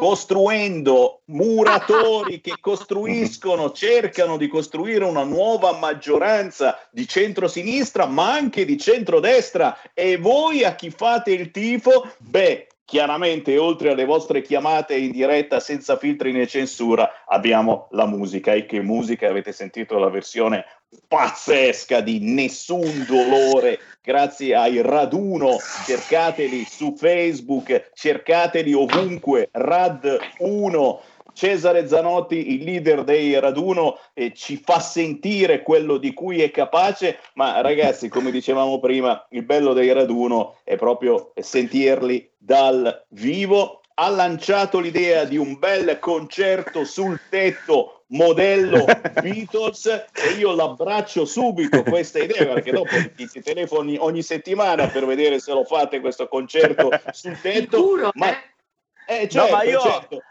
costruendo 0.02 1.22
muratori 1.26 2.42
che 2.42 2.56
costruiscono, 2.60 3.72
cercano 3.72 4.36
di 4.36 4.48
costruire 4.48 5.06
una 5.06 5.24
nuova 5.24 5.74
maggioranza 5.74 6.80
di 6.90 7.08
centrosinistra, 7.08 8.08
ma 8.08 8.32
anche 8.32 8.66
di 8.66 8.80
centrodestra. 8.80 9.78
E 9.94 10.18
voi 10.18 10.64
a 10.64 10.74
chi 10.74 10.90
fate 10.90 11.34
il 11.34 11.52
tifo? 11.52 12.10
Beh, 12.18 12.68
chiaramente 12.84 13.60
oltre 13.60 13.92
alle 13.92 14.06
vostre 14.06 14.42
chiamate 14.42 14.96
in 14.96 15.12
diretta 15.12 15.60
senza 15.60 15.96
filtri 15.98 16.32
né 16.32 16.48
censura 16.48 17.24
abbiamo 17.28 17.88
la 17.92 18.08
musica 18.08 18.54
e 18.54 18.66
che 18.66 18.82
musica 18.82 19.30
avete 19.30 19.52
sentito 19.52 20.00
la 20.00 20.10
versione 20.10 20.66
pazzesca 21.08 22.02
di 22.02 22.20
Nessun 22.20 23.06
dolore 23.08 23.80
grazie 24.02 24.56
ai 24.56 24.82
Raduno. 24.82 25.58
Cercateli 25.86 26.66
su 26.66 26.96
Facebook 26.96 27.92
cercateli 27.94 28.74
ovunque. 28.74 29.50
Rad 29.52 30.20
1 30.40 31.02
Cesare 31.34 31.88
Zanotti, 31.88 32.54
il 32.54 32.64
leader 32.64 33.04
dei 33.04 33.40
Raduno, 33.40 33.98
eh, 34.14 34.34
ci 34.34 34.58
fa 34.58 34.80
sentire 34.80 35.62
quello 35.62 35.98
di 35.98 36.14
cui 36.14 36.42
è 36.42 36.52
capace, 36.52 37.20
ma 37.36 37.62
ragazzi, 37.62 38.10
come 38.10 38.32
dicevamo 38.32 38.80
prima, 38.80 39.26
il 39.32 39.44
bello 39.44 39.74
dei 39.74 39.92
Raduno 39.94 40.58
è 40.64 40.76
proprio 40.76 41.32
sentirli 41.40 42.32
dal 42.38 43.06
vivo. 43.10 43.81
Ha 44.02 44.10
lanciato 44.10 44.80
l'idea 44.80 45.26
di 45.26 45.38
un 45.38 45.60
bel 45.60 46.00
concerto 46.00 46.86
sul 46.86 47.20
tetto 47.30 48.06
modello 48.08 48.84
Beatles 49.22 49.86
e 49.86 50.30
io 50.40 50.56
l'abbraccio 50.56 51.24
subito 51.24 51.84
questa 51.84 52.18
idea 52.18 52.52
perché 52.52 52.72
dopo 52.72 52.96
ti, 53.16 53.28
ti 53.28 53.42
telefoni 53.44 53.98
ogni 54.00 54.24
settimana 54.24 54.88
per 54.88 55.06
vedere 55.06 55.40
se 55.40 55.54
lo 55.54 55.64
fate 55.66 56.00
questo 56.00 56.28
concerto 56.28 56.90
sul 57.12 57.40
tetto 57.40 57.78
Sicuro, 57.78 58.10
ma, 58.16 58.32
eh? 58.32 59.22
eh, 59.22 59.30
certo, 59.30 59.52
no, 59.52 59.56
ma 59.56 59.64
io, 59.66 59.80
certo. 59.82 60.24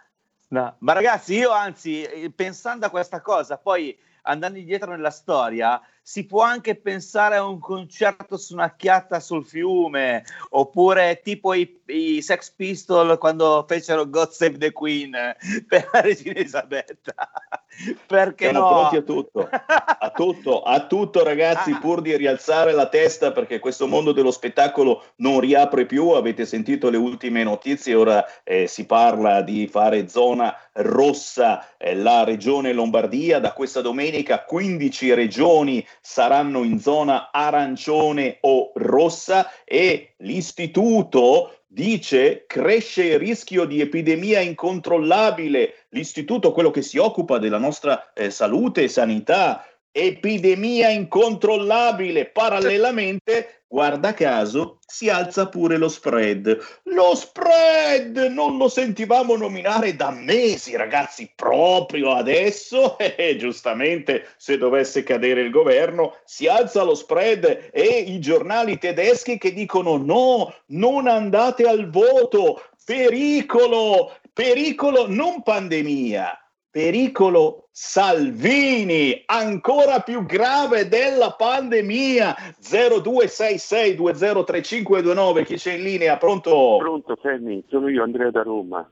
no, 0.48 0.74
ma 0.80 0.92
ragazzi, 0.92 1.34
io 1.34 1.52
anzi, 1.52 2.02
eh, 2.02 2.32
pensando 2.34 2.86
a 2.86 2.90
questa 2.90 3.20
cosa, 3.20 3.56
poi 3.56 3.96
andando 4.22 4.58
indietro 4.58 4.90
nella 4.90 5.10
storia, 5.10 5.80
si 6.10 6.26
può 6.26 6.42
anche 6.42 6.74
pensare 6.74 7.36
a 7.36 7.44
un 7.44 7.60
concerto 7.60 8.36
su 8.36 8.54
una 8.54 8.74
chiatta 8.74 9.20
sul 9.20 9.46
fiume, 9.46 10.24
oppure 10.48 11.20
tipo 11.22 11.54
i, 11.54 11.82
i 11.86 12.20
Sex 12.20 12.50
Pistol 12.50 13.16
quando 13.16 13.64
fecero 13.68 14.10
God 14.10 14.30
Save 14.30 14.58
the 14.58 14.72
Queen 14.72 15.12
per 15.68 15.88
la 15.92 16.00
regina 16.00 16.40
Isabetta. 16.40 17.14
Perché 18.06 18.48
Siamo 18.48 18.58
no? 18.58 18.68
pronti 18.68 18.96
a 18.96 19.02
tutto, 19.02 19.48
a 19.48 20.10
tutto, 20.10 20.62
a 20.62 20.86
tutto 20.86 21.22
ragazzi, 21.22 21.72
pur 21.78 22.02
di 22.02 22.16
rialzare 22.16 22.72
la 22.72 22.88
testa 22.88 23.30
perché 23.30 23.60
questo 23.60 23.86
mondo 23.86 24.10
dello 24.10 24.32
spettacolo 24.32 25.04
non 25.16 25.38
riapre 25.38 25.86
più, 25.86 26.08
avete 26.08 26.44
sentito 26.44 26.90
le 26.90 26.96
ultime 26.96 27.44
notizie, 27.44 27.94
ora 27.94 28.26
eh, 28.42 28.66
si 28.66 28.84
parla 28.84 29.42
di 29.42 29.68
fare 29.68 30.08
zona 30.08 30.54
rossa 30.72 31.76
eh, 31.78 31.94
la 31.94 32.24
regione 32.24 32.72
Lombardia, 32.72 33.38
da 33.38 33.52
questa 33.52 33.80
domenica 33.80 34.44
15 34.44 35.14
regioni 35.14 35.86
saranno 36.00 36.62
in 36.62 36.78
zona 36.78 37.30
arancione 37.30 38.38
o 38.40 38.72
rossa 38.74 39.50
e 39.64 40.14
l'istituto 40.18 41.60
dice 41.72 42.46
cresce 42.48 43.04
il 43.04 43.18
rischio 43.18 43.64
di 43.64 43.80
epidemia 43.80 44.40
incontrollabile. 44.40 45.86
L'istituto, 45.90 46.52
quello 46.52 46.70
che 46.70 46.82
si 46.82 46.98
occupa 46.98 47.38
della 47.38 47.58
nostra 47.58 48.12
eh, 48.12 48.30
salute 48.30 48.82
e 48.82 48.88
sanità, 48.88 49.64
epidemia 49.92 50.90
incontrollabile. 50.90 52.26
Parallelamente, 52.26 53.62
guarda 53.66 54.14
caso, 54.14 54.78
si 54.86 55.08
alza 55.08 55.48
pure 55.48 55.76
lo 55.76 55.88
spread. 55.88 56.58
Lo 56.84 57.14
spread 57.14 58.16
non 58.30 58.56
lo 58.56 58.68
sentivamo 58.68 59.36
nominare 59.36 59.94
da 59.94 60.10
mesi, 60.10 60.76
ragazzi, 60.76 61.30
proprio 61.34 62.12
adesso. 62.12 62.96
E 63.20 63.36
giustamente, 63.36 64.28
se 64.36 64.56
dovesse 64.56 65.02
cadere 65.02 65.42
il 65.42 65.50
governo, 65.50 66.16
si 66.24 66.46
alza 66.46 66.82
lo 66.82 66.94
spread 66.94 67.70
e 67.72 67.84
i 67.84 68.18
giornali 68.18 68.78
tedeschi 68.78 69.36
che 69.36 69.52
dicono 69.52 69.96
no, 69.96 70.54
non 70.66 71.06
andate 71.06 71.64
al 71.64 71.90
voto, 71.90 72.62
pericolo, 72.84 74.14
pericolo, 74.32 75.06
non 75.06 75.42
pandemia. 75.42 76.49
Pericolo 76.70 77.68
Salvini, 77.72 79.24
ancora 79.26 79.98
più 80.00 80.24
grave 80.24 80.86
della 80.86 81.32
pandemia. 81.32 82.36
0266203529, 82.60 85.44
chi 85.44 85.56
c'è 85.56 85.72
in 85.72 85.82
linea? 85.82 86.16
Pronto? 86.16 86.76
Pronto, 86.78 87.16
Fermi, 87.16 87.64
sono 87.68 87.88
io 87.88 88.04
Andrea 88.04 88.30
da 88.30 88.42
Roma. 88.42 88.88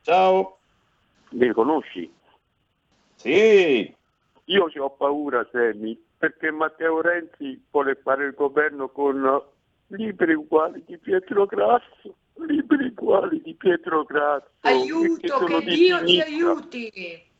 Ciao. 0.00 0.60
Mi 1.32 1.52
conosci? 1.52 2.10
Sì. 3.16 3.94
Io 4.44 4.70
ci 4.70 4.78
ho 4.78 4.88
paura, 4.90 5.46
Fermi, 5.50 6.02
perché 6.16 6.50
Matteo 6.50 7.02
Renzi 7.02 7.62
vuole 7.70 8.00
fare 8.02 8.24
il 8.24 8.32
governo 8.34 8.88
con 8.88 9.42
libri 9.88 10.32
uguali 10.32 10.82
di 10.86 10.96
Pietro 10.96 11.44
Grasso. 11.44 12.14
Libri 12.36 12.86
uguali 12.86 13.40
di 13.42 13.54
Pietro 13.54 14.04
Grasso. 14.04 14.48
Aiuto, 14.60 15.44
che 15.44 15.60
Dio 15.64 16.04
ti 16.04 16.20
aiuti. 16.20 17.32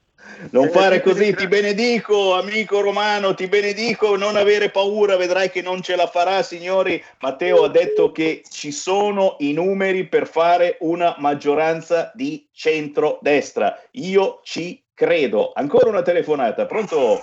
Non 0.50 0.68
fare 0.70 1.02
così, 1.02 1.34
ti 1.34 1.46
benedico, 1.48 2.34
amico 2.34 2.80
romano, 2.80 3.34
ti 3.34 3.46
benedico, 3.46 4.16
non 4.16 4.36
avere 4.36 4.70
paura, 4.70 5.16
vedrai 5.16 5.50
che 5.50 5.60
non 5.60 5.82
ce 5.82 5.96
la 5.96 6.06
farà, 6.06 6.42
signori. 6.42 7.02
Matteo 7.20 7.64
ha 7.64 7.68
detto 7.68 8.10
che 8.10 8.42
ci 8.48 8.72
sono 8.72 9.36
i 9.40 9.52
numeri 9.52 10.06
per 10.06 10.26
fare 10.26 10.78
una 10.80 11.14
maggioranza 11.18 12.10
di 12.14 12.46
centro-destra. 12.52 13.78
Io 13.92 14.40
ci 14.44 14.82
credo. 14.94 15.52
Ancora 15.54 15.90
una 15.90 16.02
telefonata, 16.02 16.64
pronto? 16.66 17.20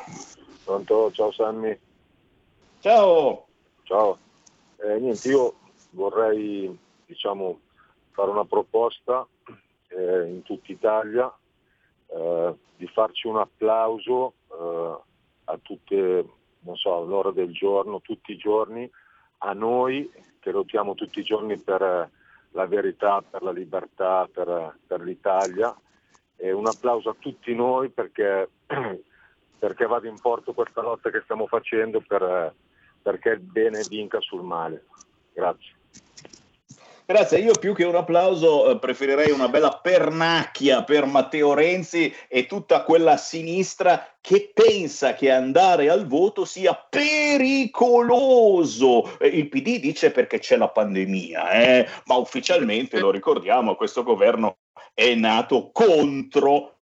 Pronto, 0.63 1.12
ciao 1.12 1.31
Sammy. 1.31 1.77
Ciao. 2.81 3.47
Ciao. 3.84 4.17
Eh, 4.84 4.99
niente, 4.99 5.27
io 5.27 5.55
vorrei, 5.91 6.77
diciamo, 7.12 7.60
fare 8.12 8.32
una 8.32 8.45
proposta 8.45 9.28
eh, 9.89 10.28
in 10.28 10.43
tutta 10.43 10.71
Italia, 10.71 11.32
eh, 12.08 12.56
di 12.78 12.88
farci 12.88 13.28
un 13.28 13.38
applauso 13.38 14.34
eh, 14.50 14.97
a 15.45 15.60
tutte, 15.62 16.26
non 16.60 16.76
so, 16.78 16.95
all'ora 16.95 17.32
del 17.32 17.52
giorno, 17.52 18.00
tutti 18.00 18.32
i 18.32 18.38
giorni, 18.38 18.89
a 19.39 19.52
noi 19.52 20.10
che 20.39 20.52
lottiamo 20.52 20.95
tutti 20.95 21.19
i 21.19 21.24
giorni 21.24 21.58
per 21.58 22.10
la 22.52 22.65
verità, 22.65 23.21
per 23.21 23.43
la 23.43 23.52
libertà, 23.52 24.28
per, 24.32 24.78
per 24.88 25.02
l'Italia. 25.02 25.76
E 26.38 26.52
un 26.54 26.65
applauso 26.65 27.10
a 27.10 27.15
tutti 27.19 27.54
noi 27.54 27.89
perché, 27.89 28.50
perché 29.60 29.86
vada 29.86 30.08
in 30.08 30.19
porto 30.19 30.54
questa 30.54 30.82
lotta 30.82 31.12
che 31.12 31.21
stiamo 31.21 31.45
facendo 31.45 32.02
per, 32.02 32.56
perché 33.02 33.30
il 33.32 33.41
bene 33.41 33.84
vinca 33.89 34.19
sul 34.21 34.43
male. 34.43 34.86
Grazie. 35.34 35.80
Grazie, 37.12 37.39
io 37.39 37.52
più 37.60 37.76
che 37.76 37.84
un 37.84 37.97
applauso 37.97 38.69
eh, 38.69 38.80
preferirei 38.80 39.32
una 39.32 39.50
bella 39.50 39.78
pernacchia 39.84 40.86
per 40.86 41.06
Matteo 41.06 41.54
Renzi 41.54 42.15
e 42.30 42.45
tutta 42.45 42.84
quella 42.84 43.17
sinistra 43.17 44.15
che 44.21 44.54
pensa 44.54 45.13
che 45.13 45.30
andare 45.30 45.89
al 45.89 46.08
voto 46.08 46.45
sia 46.45 46.74
pericoloso. 46.74 48.00
Eh, 49.19 49.28
il 49.28 49.50
PD 49.50 49.82
dice 49.82 50.12
perché 50.12 50.39
c'è 50.39 50.56
la 50.56 50.69
pandemia, 50.69 51.52
eh? 51.52 51.86
ma 52.06 52.15
ufficialmente, 52.15 52.97
lo 52.97 53.12
ricordiamo, 53.12 53.76
questo 53.76 54.04
governo 54.04 54.60
è 54.93 55.13
nato 55.13 55.69
contro 55.74 56.78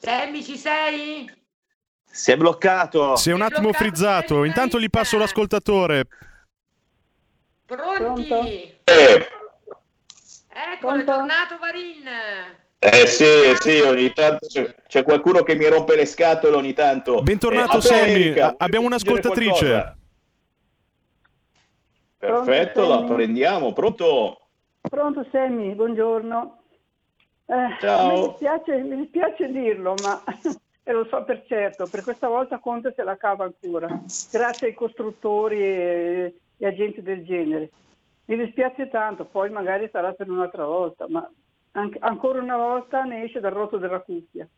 Sammy, 0.00 0.42
ci 0.42 0.56
sei? 0.58 1.41
Si 2.12 2.30
è 2.30 2.36
bloccato. 2.36 3.16
Si 3.16 3.30
è 3.30 3.32
un 3.32 3.40
attimo 3.40 3.72
frizzato. 3.72 4.44
Intanto 4.44 4.78
gli 4.78 4.90
passo 4.90 5.16
l'ascoltatore. 5.16 6.04
Pronti? 7.64 8.80
Eh. 8.84 9.26
Ecco, 10.74 10.94
è 10.94 11.04
tornato 11.04 11.56
Varin. 11.58 12.06
Eh 12.78 13.06
sì, 13.06 13.24
sì, 13.60 13.80
ogni 13.80 14.12
tanto 14.12 14.46
c'è, 14.46 14.74
c'è, 14.86 15.02
qualcuno 15.04 15.42
che 15.42 15.54
mi 15.54 15.66
rompe 15.68 15.96
le 15.96 16.04
scatole 16.04 16.54
ogni 16.54 16.74
tanto. 16.74 17.22
Bentornato 17.22 17.78
eh, 17.78 17.80
Sammy, 17.80 18.38
abbiamo 18.58 18.86
un'ascoltatrice. 18.86 19.96
Perfetto, 22.18 22.86
Pronto, 22.86 23.08
la 23.08 23.14
prendiamo. 23.14 23.72
Pronto? 23.72 24.48
Pronto 24.82 25.26
Sammy, 25.32 25.74
buongiorno. 25.74 26.62
Eh, 27.46 27.76
Ciao. 27.80 28.12
Mi 28.12 28.28
dispiace, 28.28 28.76
mi 28.82 28.96
dispiace 28.96 29.48
dirlo, 29.50 29.94
ma 30.02 30.22
e 30.84 30.92
lo 30.92 31.04
so 31.04 31.22
per 31.24 31.44
certo, 31.46 31.86
per 31.86 32.02
questa 32.02 32.28
volta 32.28 32.58
Conte 32.58 32.92
se 32.94 33.02
la 33.04 33.16
cava 33.16 33.44
ancora, 33.44 33.86
grazie 34.30 34.68
ai 34.68 34.74
costruttori 34.74 35.62
e, 35.62 36.34
e 36.56 36.66
a 36.66 36.74
gente 36.74 37.02
del 37.02 37.24
genere. 37.24 37.70
Mi 38.24 38.36
dispiace 38.36 38.88
tanto, 38.88 39.24
poi 39.24 39.50
magari 39.50 39.88
sarà 39.90 40.12
per 40.12 40.28
un'altra 40.28 40.64
volta, 40.64 41.06
ma 41.08 41.28
anche, 41.72 41.98
ancora 42.00 42.40
una 42.40 42.56
volta 42.56 43.02
ne 43.02 43.24
esce 43.24 43.40
dal 43.40 43.52
rotto 43.52 43.78
della 43.78 44.00
cuffia. 44.00 44.48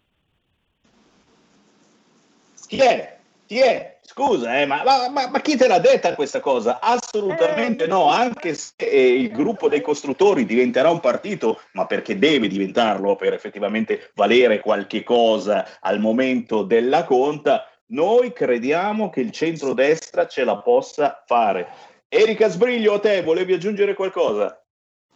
Chi 2.66 2.78
è? 2.78 3.13
Chi 3.46 3.60
è? 3.60 3.98
Scusa, 4.06 4.60
eh, 4.60 4.66
ma, 4.66 4.82
ma, 4.84 5.28
ma, 5.28 5.40
chi 5.40 5.56
te 5.56 5.66
l'ha 5.66 5.78
detta 5.78 6.14
questa 6.14 6.40
cosa? 6.40 6.78
Assolutamente 6.80 7.84
eh, 7.84 7.86
no, 7.86 8.08
anche 8.08 8.54
se 8.54 8.72
eh, 8.76 9.14
il 9.14 9.30
gruppo 9.30 9.68
dei 9.68 9.80
costruttori 9.80 10.44
diventerà 10.44 10.90
un 10.90 11.00
partito, 11.00 11.60
ma 11.72 11.86
perché 11.86 12.18
deve 12.18 12.48
diventarlo 12.48 13.16
per 13.16 13.32
effettivamente 13.32 14.10
valere 14.14 14.60
qualche 14.60 15.02
cosa 15.02 15.78
al 15.80 16.00
momento 16.00 16.62
della 16.62 17.04
conta, 17.04 17.68
noi 17.86 18.32
crediamo 18.32 19.10
che 19.10 19.20
il 19.20 19.30
centrodestra 19.30 20.26
ce 20.26 20.44
la 20.44 20.58
possa 20.58 21.22
fare. 21.26 21.68
Erika 22.08 22.48
Sbriglio, 22.48 22.94
a 22.94 23.00
te 23.00 23.22
volevi 23.22 23.54
aggiungere 23.54 23.94
qualcosa? 23.94 24.63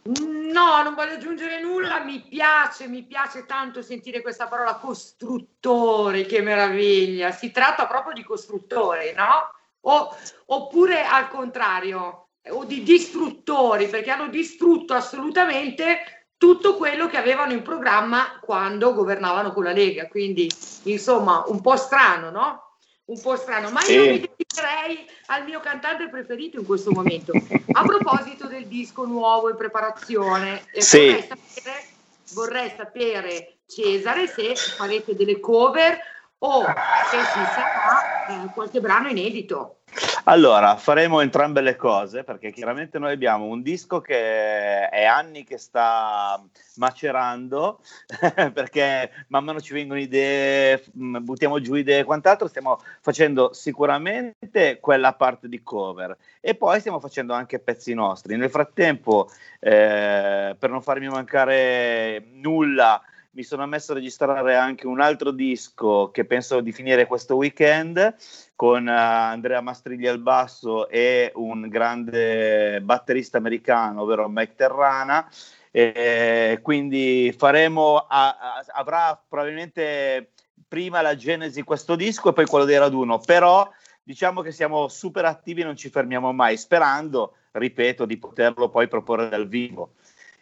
No, 0.03 0.81
non 0.81 0.95
voglio 0.95 1.13
aggiungere 1.13 1.61
nulla, 1.61 1.99
mi 1.99 2.21
piace, 2.21 2.87
mi 2.87 3.03
piace 3.03 3.45
tanto 3.45 3.81
sentire 3.81 4.21
questa 4.21 4.47
parola 4.47 4.75
costruttori, 4.75 6.25
che 6.25 6.41
meraviglia. 6.41 7.31
Si 7.31 7.51
tratta 7.51 7.85
proprio 7.85 8.13
di 8.13 8.23
costruttori, 8.23 9.13
no? 9.13 9.51
O, 9.81 10.15
oppure 10.47 11.05
al 11.05 11.27
contrario, 11.29 12.29
o 12.49 12.63
di 12.63 12.81
distruttori, 12.83 13.87
perché 13.87 14.11
hanno 14.11 14.29
distrutto 14.29 14.93
assolutamente 14.93 16.27
tutto 16.37 16.75
quello 16.75 17.07
che 17.07 17.17
avevano 17.17 17.51
in 17.51 17.61
programma 17.61 18.39
quando 18.41 18.93
governavano 18.93 19.51
con 19.51 19.65
la 19.65 19.73
Lega. 19.73 20.07
Quindi, 20.07 20.49
insomma, 20.83 21.43
un 21.47 21.59
po' 21.61 21.75
strano, 21.75 22.29
no? 22.31 22.68
Un 23.09 23.19
po' 23.21 23.35
strano, 23.35 23.71
ma 23.71 23.83
io 23.87 24.01
mi 24.01 24.19
dedicherei 24.19 25.05
al 25.27 25.43
mio 25.43 25.59
cantante 25.59 26.09
preferito 26.09 26.59
in 26.59 26.65
questo 26.65 26.91
momento. 26.91 27.31
A 27.71 27.83
proposito 27.83 28.47
del 28.47 28.67
disco 28.67 29.05
nuovo 29.05 29.49
in 29.49 29.55
preparazione, 29.55 30.63
eh, 30.71 30.81
sì. 30.81 31.07
vorrei, 31.07 31.27
sapere, 31.27 31.85
vorrei, 32.33 32.73
sapere, 32.77 33.53
Cesare, 33.65 34.27
se 34.27 34.55
farete 34.55 35.15
delle 35.15 35.39
cover 35.39 35.99
o 36.39 36.63
se 36.63 37.17
ci 37.17 37.43
sarà 37.53 38.43
eh, 38.43 38.53
qualche 38.53 38.79
brano 38.79 39.09
inedito. 39.09 39.78
Allora, 40.25 40.75
faremo 40.75 41.21
entrambe 41.21 41.61
le 41.61 41.75
cose 41.75 42.23
perché 42.23 42.51
chiaramente 42.51 42.99
noi 42.99 43.13
abbiamo 43.13 43.45
un 43.45 43.61
disco 43.61 43.99
che 43.99 44.87
è 44.87 45.03
anni 45.03 45.43
che 45.43 45.57
sta 45.57 46.43
macerando 46.75 47.79
perché 48.53 49.11
man 49.27 49.43
mano 49.43 49.59
ci 49.59 49.73
vengono 49.73 49.99
idee, 49.99 50.83
mm, 50.97 51.17
buttiamo 51.21 51.59
giù 51.59 51.73
idee 51.73 51.99
e 51.99 52.03
quant'altro, 52.03 52.47
stiamo 52.47 52.79
facendo 53.01 53.53
sicuramente 53.53 54.79
quella 54.79 55.13
parte 55.13 55.47
di 55.47 55.63
cover 55.63 56.15
e 56.39 56.53
poi 56.53 56.79
stiamo 56.79 56.99
facendo 56.99 57.33
anche 57.33 57.59
pezzi 57.59 57.93
nostri. 57.93 58.37
Nel 58.37 58.49
frattempo, 58.51 59.29
eh, 59.59 60.55
per 60.57 60.69
non 60.69 60.81
farmi 60.81 61.07
mancare 61.07 62.23
nulla, 62.33 63.01
mi 63.31 63.43
sono 63.43 63.65
messo 63.67 63.91
a 63.91 63.95
registrare 63.95 64.55
anche 64.55 64.87
un 64.87 64.99
altro 64.99 65.31
disco 65.31 66.09
che 66.11 66.25
penso 66.25 66.61
di 66.61 66.71
finire 66.71 67.05
questo 67.05 67.35
weekend 67.35 68.15
con 68.55 68.87
uh, 68.87 68.89
Andrea 68.89 69.61
Mastrigli 69.61 70.07
al 70.07 70.19
basso 70.19 70.89
e 70.89 71.31
un 71.35 71.67
grande 71.67 72.81
batterista 72.81 73.37
americano, 73.37 74.01
ovvero 74.01 74.27
Mike 74.27 74.55
Terrana. 74.55 75.29
E 75.71 76.59
quindi 76.63 77.33
faremo, 77.37 77.97
avrà 78.07 79.21
probabilmente 79.29 80.31
prima 80.67 81.01
la 81.01 81.15
genesi 81.15 81.61
questo 81.61 81.95
disco 81.95 82.29
e 82.29 82.33
poi 82.33 82.47
quello 82.47 82.65
dei 82.65 82.79
raduno, 82.79 83.19
però 83.19 83.69
diciamo 84.01 84.41
che 84.41 84.51
siamo 84.51 84.87
super 84.87 85.25
attivi, 85.25 85.61
non 85.61 85.75
ci 85.75 85.89
fermiamo 85.89 86.33
mai, 86.33 86.57
sperando, 86.57 87.35
ripeto, 87.51 88.05
di 88.05 88.17
poterlo 88.17 88.69
poi 88.69 88.87
proporre 88.87 89.29
dal 89.29 89.47
vivo. 89.47 89.93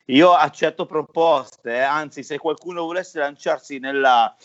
Io 0.09 0.33
accetto 0.33 0.85
proposte, 0.85 1.75
eh, 1.75 1.79
anzi 1.79 2.23
se 2.23 2.37
qualcuno 2.37 2.83
volesse 2.83 3.19
lanciarsi 3.19 3.79
nella 3.79 4.35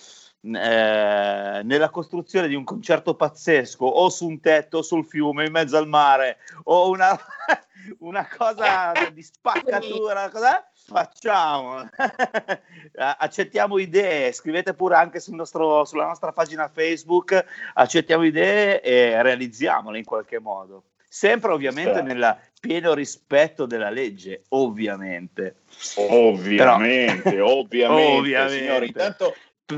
eh, 0.45 1.61
nella 1.63 1.89
costruzione 1.91 2.49
di 2.49 2.57
un 2.57 2.65
concerto 2.65 3.15
pazzesco 3.15 3.85
o 3.85 4.09
su 4.09 4.27
un 4.27 4.41
tetto 4.41 4.79
o 4.79 4.83
sul 4.83 5.05
fiume 5.05 5.47
in 5.47 5.53
mezzo 5.53 5.77
al 5.77 5.87
mare 5.87 6.39
o 6.65 6.89
una, 6.91 7.17
una 8.01 8.27
cosa 8.27 8.93
di 9.13 9.23
spaccatura 9.23 10.29
cosa 10.31 10.69
facciamo. 10.85 11.89
Accettiamo 12.99 13.79
idee 13.79 14.33
scrivete 14.33 14.75
pure 14.75 14.97
anche 14.97 15.21
sul 15.21 15.37
nostro, 15.37 15.85
sulla 15.85 16.07
nostra 16.07 16.33
pagina 16.33 16.67
facebook 16.67 17.45
accettiamo 17.75 18.25
idee 18.25 18.81
e 18.81 19.23
realizziamole 19.23 19.99
in 19.99 20.05
qualche 20.05 20.41
modo 20.41 20.83
sempre 21.13 21.53
ovviamente 21.53 21.99
sì. 21.99 22.05
nel 22.05 22.39
pieno 22.59 22.95
rispetto 22.95 23.67
della 23.67 23.91
legge 23.91 24.45
ovviamente 24.49 25.57
ovviamente 25.97 27.31
Però, 27.31 27.59
ovviamente, 27.59 28.19
ovviamente. 28.19 28.59
signori 28.59 28.87
intanto 28.87 29.35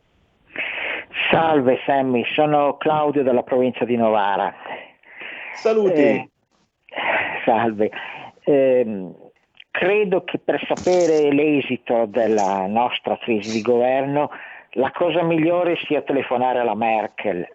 Salve 1.29 1.77
Sammy, 1.85 2.25
sono 2.33 2.77
Claudio 2.77 3.21
della 3.21 3.43
provincia 3.43 3.85
di 3.85 3.95
Novara. 3.95 4.51
Saluti. 5.53 6.01
Eh, 6.01 6.27
salve. 7.45 7.91
Eh, 8.43 9.11
credo 9.69 10.23
che 10.23 10.39
per 10.39 10.65
sapere 10.65 11.31
l'esito 11.31 12.07
della 12.07 12.65
nostra 12.65 13.15
crisi 13.17 13.51
di 13.51 13.61
governo 13.61 14.31
la 14.77 14.91
cosa 14.91 15.21
migliore 15.23 15.77
sia 15.85 16.01
telefonare 16.01 16.59
alla 16.59 16.75
Merkel 16.75 17.47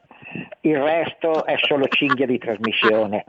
il 0.60 0.80
resto 0.80 1.44
è 1.44 1.56
solo 1.66 1.86
cinghia 1.88 2.26
di 2.26 2.38
trasmissione. 2.38 3.24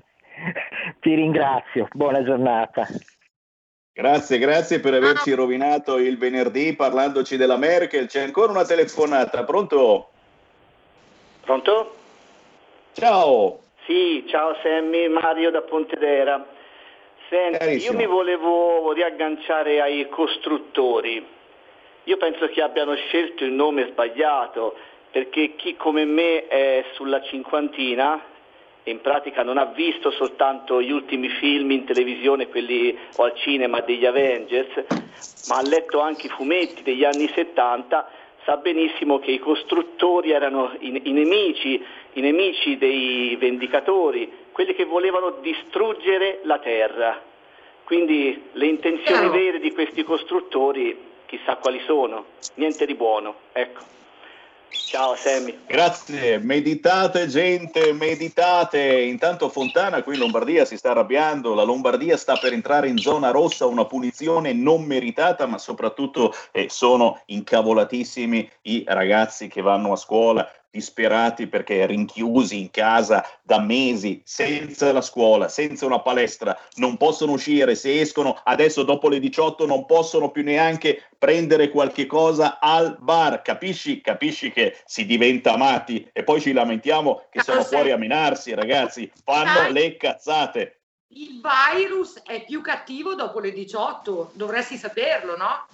Ti 0.99 1.13
ringrazio, 1.13 1.87
buona 1.91 2.23
giornata. 2.23 2.87
Grazie, 3.93 4.39
grazie 4.39 4.79
per 4.79 4.93
averci 4.93 5.33
rovinato 5.33 5.97
il 5.97 6.17
venerdì 6.17 6.75
parlandoci 6.75 7.37
della 7.37 7.57
Merkel. 7.57 8.07
C'è 8.07 8.21
ancora 8.21 8.51
una 8.51 8.65
telefonata, 8.65 9.43
pronto? 9.43 10.09
Pronto? 11.41 11.95
Ciao. 12.93 13.59
Sì, 13.85 14.25
ciao 14.27 14.55
Sammy, 14.63 15.07
Mario 15.09 15.51
da 15.51 15.61
Pontedera. 15.61 16.45
Senti, 17.29 17.57
Carissimo. 17.57 17.91
io 17.91 17.97
mi 17.97 18.05
volevo 18.05 18.91
riagganciare 18.93 19.81
ai 19.81 20.07
costruttori. 20.09 21.25
Io 22.05 22.17
penso 22.17 22.47
che 22.47 22.61
abbiano 22.61 22.95
scelto 22.95 23.45
il 23.45 23.51
nome 23.51 23.87
sbagliato, 23.87 24.75
perché 25.09 25.55
chi 25.55 25.77
come 25.77 26.03
me 26.03 26.47
è 26.47 26.83
sulla 26.95 27.21
cinquantina 27.21 28.21
e 28.83 28.91
in 28.91 28.99
pratica 28.99 29.43
non 29.43 29.57
ha 29.57 29.65
visto 29.65 30.11
soltanto 30.11 30.81
gli 30.81 30.91
ultimi 30.91 31.29
film 31.29 31.71
in 31.71 31.85
televisione, 31.85 32.49
quelli 32.49 32.97
o 33.15 33.23
al 33.23 33.33
cinema 33.35 33.79
degli 33.79 34.05
Avengers, 34.05 34.83
ma 35.47 35.57
ha 35.57 35.61
letto 35.61 36.01
anche 36.01 36.27
i 36.27 36.29
fumetti 36.29 36.83
degli 36.83 37.05
anni 37.05 37.29
70, 37.29 38.09
sa 38.43 38.57
benissimo 38.57 39.19
che 39.19 39.31
i 39.31 39.39
costruttori 39.39 40.31
erano 40.31 40.75
i, 40.79 40.99
i 41.05 41.11
nemici, 41.13 41.81
i 42.13 42.19
nemici 42.19 42.77
dei 42.77 43.37
vendicatori, 43.37 44.29
quelli 44.51 44.73
che 44.75 44.83
volevano 44.83 45.37
distruggere 45.39 46.39
la 46.43 46.59
terra. 46.59 47.21
Quindi 47.85 48.49
le 48.51 48.65
intenzioni 48.65 49.29
vere 49.29 49.59
di 49.59 49.71
questi 49.71 50.03
costruttori 50.03 51.11
chissà 51.34 51.55
quali 51.55 51.81
sono, 51.88 52.25
niente 52.55 52.86
di 52.86 52.93
buono. 52.93 53.34
Ecco. 53.53 53.81
Ciao 54.69 55.15
Sammy. 55.15 55.59
Grazie, 55.67 56.38
meditate 56.38 57.27
gente, 57.27 57.93
meditate. 57.93 59.01
Intanto 59.01 59.49
Fontana 59.49 60.03
qui 60.03 60.13
in 60.13 60.19
Lombardia 60.19 60.65
si 60.65 60.77
sta 60.77 60.91
arrabbiando, 60.91 61.53
la 61.53 61.63
Lombardia 61.63 62.17
sta 62.17 62.38
per 62.38 62.53
entrare 62.53 62.88
in 62.88 62.97
zona 62.97 63.31
rossa, 63.31 63.65
una 63.65 63.86
punizione 63.86 64.53
non 64.53 64.84
meritata, 64.84 65.45
ma 65.47 65.57
soprattutto 65.57 66.34
eh, 66.51 66.69
sono 66.69 67.21
incavolatissimi 67.25 68.49
i 68.63 68.84
ragazzi 68.88 69.47
che 69.47 69.61
vanno 69.61 69.91
a 69.91 69.95
scuola 69.95 70.47
disperati 70.74 71.45
perché 71.45 71.86
rinchiusi 71.86 72.59
in 72.59 72.71
casa 72.71 73.24
da 73.43 73.59
mesi, 73.59 74.24
senza 74.26 74.91
la 74.91 75.01
scuola, 75.01 75.47
senza 75.47 75.86
una 75.86 76.01
palestra, 76.01 76.57
non 76.78 76.97
possono 76.97 77.34
uscire, 77.34 77.76
se 77.76 78.01
escono 78.01 78.41
adesso 78.43 78.82
dopo 78.82 79.07
le 79.07 79.19
18 79.19 79.67
non 79.67 79.86
possono 79.86 80.32
più 80.32 80.41
neanche 80.41 81.09
prendere 81.19 81.69
qualche 81.69 82.07
cosa 82.07 82.57
al 82.59 82.97
bar, 82.99 83.43
capisci? 83.43 84.01
Capisci 84.01 84.51
che 84.51 84.82
si 84.86 85.05
diventa 85.05 85.57
matti 85.57 86.09
e 86.11 86.24
poi 86.24 86.41
ci 86.41 86.53
lamentiamo 86.53 87.28
che 87.30 87.41
sono 87.41 87.63
fuori 87.63 87.91
a 87.91 87.97
menarsi, 87.97 88.55
ragazzi, 88.55 89.11
fanno 89.24 89.69
le 89.69 89.95
cazzate. 89.95 90.80
Il 91.09 91.39
virus 91.39 92.19
è 92.24 92.43
più 92.43 92.61
cattivo 92.61 93.13
dopo 93.13 93.39
le 93.39 93.51
18, 93.51 94.32
dovresti 94.34 94.76
saperlo, 94.78 95.38
no? 95.38 95.67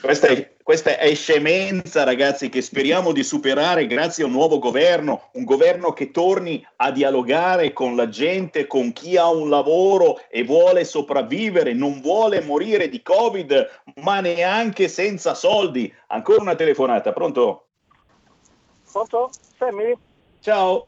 Questa 0.00 0.26
è, 0.26 0.52
questa 0.62 0.98
è 0.98 1.14
scemenza, 1.14 2.04
ragazzi, 2.04 2.50
che 2.50 2.60
speriamo 2.60 3.12
di 3.12 3.22
superare 3.22 3.86
grazie 3.86 4.24
a 4.24 4.26
un 4.26 4.32
nuovo 4.32 4.58
governo, 4.58 5.30
un 5.32 5.44
governo 5.44 5.92
che 5.92 6.10
torni 6.10 6.64
a 6.76 6.90
dialogare 6.90 7.72
con 7.72 7.96
la 7.96 8.08
gente, 8.08 8.66
con 8.66 8.92
chi 8.92 9.16
ha 9.16 9.28
un 9.30 9.48
lavoro 9.48 10.20
e 10.28 10.44
vuole 10.44 10.84
sopravvivere, 10.84 11.72
non 11.72 12.02
vuole 12.02 12.42
morire 12.42 12.90
di 12.90 13.00
Covid, 13.02 13.82
ma 14.02 14.20
neanche 14.20 14.88
senza 14.88 15.32
soldi. 15.32 15.92
Ancora 16.08 16.42
una 16.42 16.54
telefonata, 16.54 17.12
pronto? 17.12 17.68
Pronto? 18.92 19.30
Sammy? 19.56 19.94
Ciao. 20.40 20.86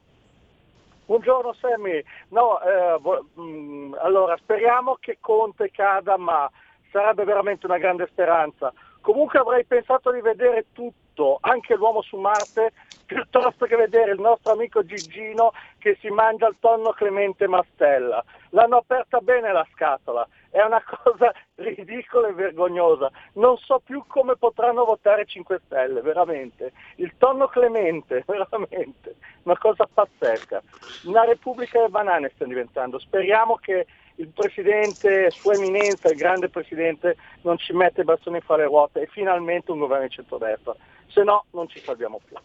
Buongiorno 1.07 1.55
Sammy. 1.55 2.03
No, 2.29 2.61
eh, 2.61 2.99
vo- 3.01 3.27
mh, 3.33 3.97
allora 4.03 4.37
speriamo 4.37 4.97
che 5.01 5.19
Conte 5.21 5.71
cada, 5.71 6.17
ma 6.17 6.51
sarebbe 6.91 7.25
veramente 7.25 7.67
una 7.67 7.79
grande 7.79 8.07
speranza. 8.11 8.73
Comunque 9.01 9.39
avrei 9.39 9.65
pensato 9.65 10.11
di 10.11 10.21
vedere 10.21 10.67
tutto, 10.73 11.39
anche 11.41 11.77
l'uomo 11.77 12.03
su 12.03 12.17
Marte, 12.17 12.73
piuttosto 13.07 13.67
che 13.67 13.77
vedere 13.77 14.13
il 14.13 14.21
nostro 14.21 14.53
amico 14.53 14.85
Gigino 14.85 15.53
che 15.79 15.97
si 16.01 16.09
mangia 16.09 16.49
il 16.49 16.57
tonno 16.59 16.91
Clemente 16.91 17.47
Mastella. 17.47 18.23
L'hanno 18.51 18.79
aperta 18.79 19.21
bene 19.21 19.53
la 19.53 19.67
scatola, 19.73 20.27
è 20.57 20.65
una 20.65 20.83
cosa 21.03 21.33
ridicola 21.57 22.29
e 22.29 22.33
vergognosa. 22.33 23.11
Non 23.35 23.59
so 23.59 23.81
più 23.85 24.03
come 24.07 24.37
potranno 24.37 24.87
votare 24.87 25.27
5 25.27 25.61
Stelle, 25.67 26.01
veramente. 26.01 26.73
Il 26.97 27.13
tonno 27.19 27.47
Clemente, 27.49 28.25
veramente, 28.27 29.17
una 29.43 29.59
cosa 29.59 29.87
pazzesca. 29.93 30.63
Una 31.05 31.25
repubblica 31.25 31.79
delle 31.79 31.91
banane 31.91 32.31
stiamo 32.35 32.53
diventando. 32.53 32.99
Speriamo 32.99 33.57
che 33.57 33.87
il 34.15 34.29
presidente, 34.29 35.31
sua 35.31 35.53
eminenza, 35.53 36.09
il 36.09 36.17
grande 36.17 36.49
presidente, 36.49 37.17
non 37.43 37.59
ci 37.59 37.75
mette 37.75 38.01
i 38.01 38.05
bastoni 38.05 38.41
fra 38.41 38.57
le 38.57 38.65
ruote 38.65 39.03
e 39.03 39.07
finalmente 39.09 39.73
un 39.73 39.81
governo 39.81 40.07
di 40.07 40.15
centrodestra. 40.15 40.75
Se 41.09 41.23
no 41.23 41.45
non 41.51 41.69
ci 41.69 41.81
salviamo 41.81 42.19
più. 42.25 42.37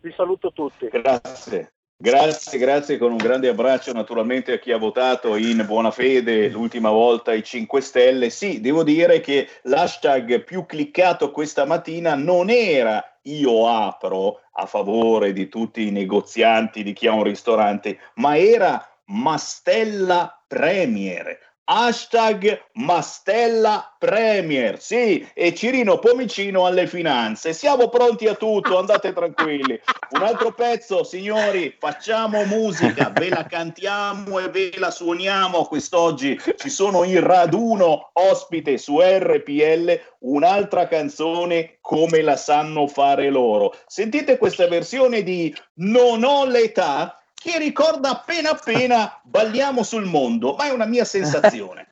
Vi 0.00 0.12
saluto 0.12 0.52
tutti. 0.52 0.86
Grazie. 0.88 1.72
Grazie, 2.00 2.60
grazie 2.60 2.96
con 2.96 3.10
un 3.10 3.16
grande 3.16 3.48
abbraccio 3.48 3.92
naturalmente 3.92 4.52
a 4.52 4.58
chi 4.60 4.70
ha 4.70 4.78
votato 4.78 5.34
in 5.34 5.64
buona 5.66 5.90
fede 5.90 6.48
l'ultima 6.48 6.90
volta 6.90 7.32
i 7.32 7.42
5 7.42 7.80
Stelle. 7.80 8.30
Sì, 8.30 8.60
devo 8.60 8.84
dire 8.84 9.18
che 9.18 9.48
l'hashtag 9.62 10.44
più 10.44 10.64
cliccato 10.64 11.32
questa 11.32 11.64
mattina 11.64 12.14
non 12.14 12.50
era 12.50 13.02
io 13.22 13.66
apro 13.66 14.42
a 14.52 14.66
favore 14.66 15.32
di 15.32 15.48
tutti 15.48 15.88
i 15.88 15.90
negozianti, 15.90 16.84
di 16.84 16.92
chi 16.92 17.08
ha 17.08 17.12
un 17.12 17.24
ristorante, 17.24 17.98
ma 18.14 18.38
era 18.38 18.80
Mastella 19.06 20.40
Premier. 20.46 21.47
Hashtag 21.70 22.62
Mastella 22.76 23.94
Premier, 23.98 24.80
sì, 24.80 25.28
e 25.34 25.54
Cirino 25.54 25.98
Pomicino 25.98 26.64
alle 26.64 26.86
finanze. 26.86 27.52
Siamo 27.52 27.90
pronti 27.90 28.26
a 28.26 28.34
tutto, 28.34 28.78
andate 28.78 29.12
tranquilli. 29.12 29.78
Un 30.12 30.22
altro 30.22 30.54
pezzo, 30.54 31.04
signori, 31.04 31.76
facciamo 31.78 32.46
musica, 32.46 33.10
ve 33.14 33.28
la 33.28 33.44
cantiamo 33.44 34.38
e 34.38 34.48
ve 34.48 34.72
la 34.78 34.90
suoniamo. 34.90 35.66
Quest'oggi 35.66 36.40
ci 36.56 36.70
sono 36.70 37.04
in 37.04 37.20
raduno 37.20 38.12
ospite 38.14 38.78
su 38.78 38.98
RPL, 39.02 40.00
un'altra 40.20 40.88
canzone 40.88 41.76
come 41.82 42.22
la 42.22 42.36
sanno 42.36 42.86
fare 42.86 43.28
loro. 43.28 43.74
Sentite 43.86 44.38
questa 44.38 44.66
versione 44.68 45.22
di 45.22 45.54
Non 45.74 46.24
ho 46.24 46.46
l'età 46.46 47.18
che 47.38 47.58
ricorda 47.58 48.10
appena 48.10 48.50
appena 48.50 49.20
Balliamo 49.22 49.82
sul 49.82 50.04
mondo, 50.04 50.54
ma 50.54 50.66
è 50.66 50.70
una 50.70 50.86
mia 50.86 51.04
sensazione. 51.04 51.86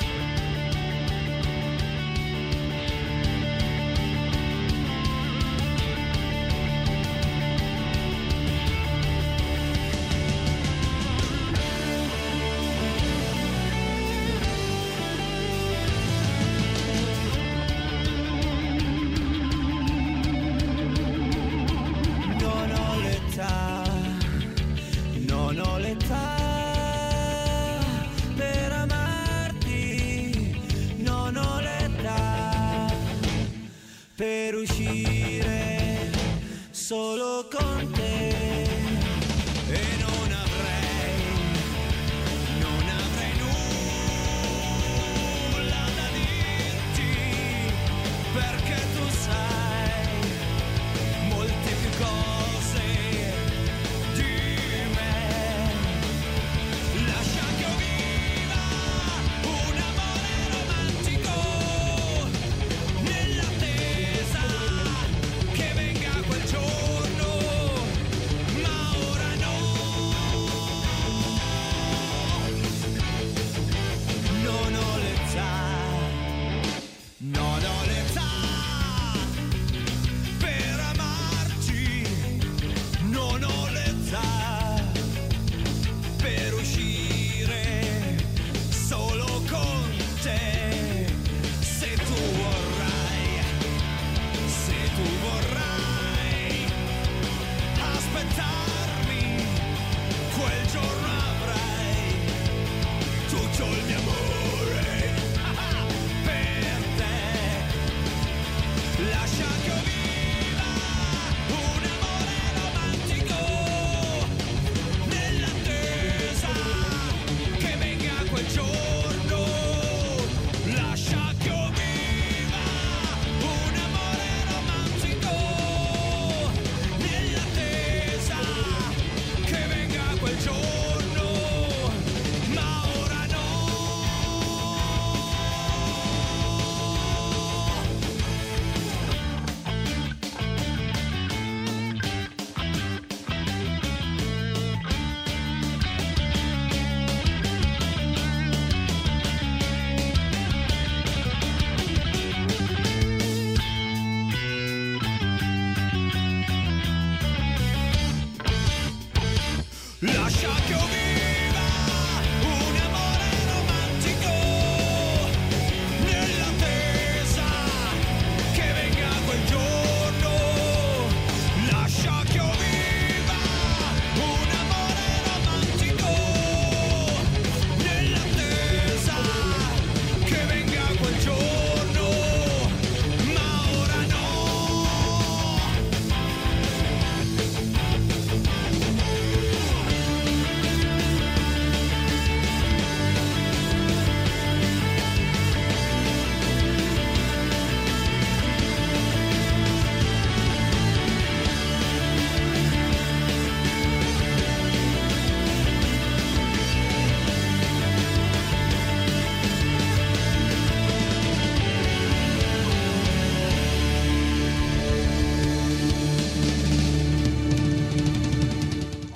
solo 37.39 37.78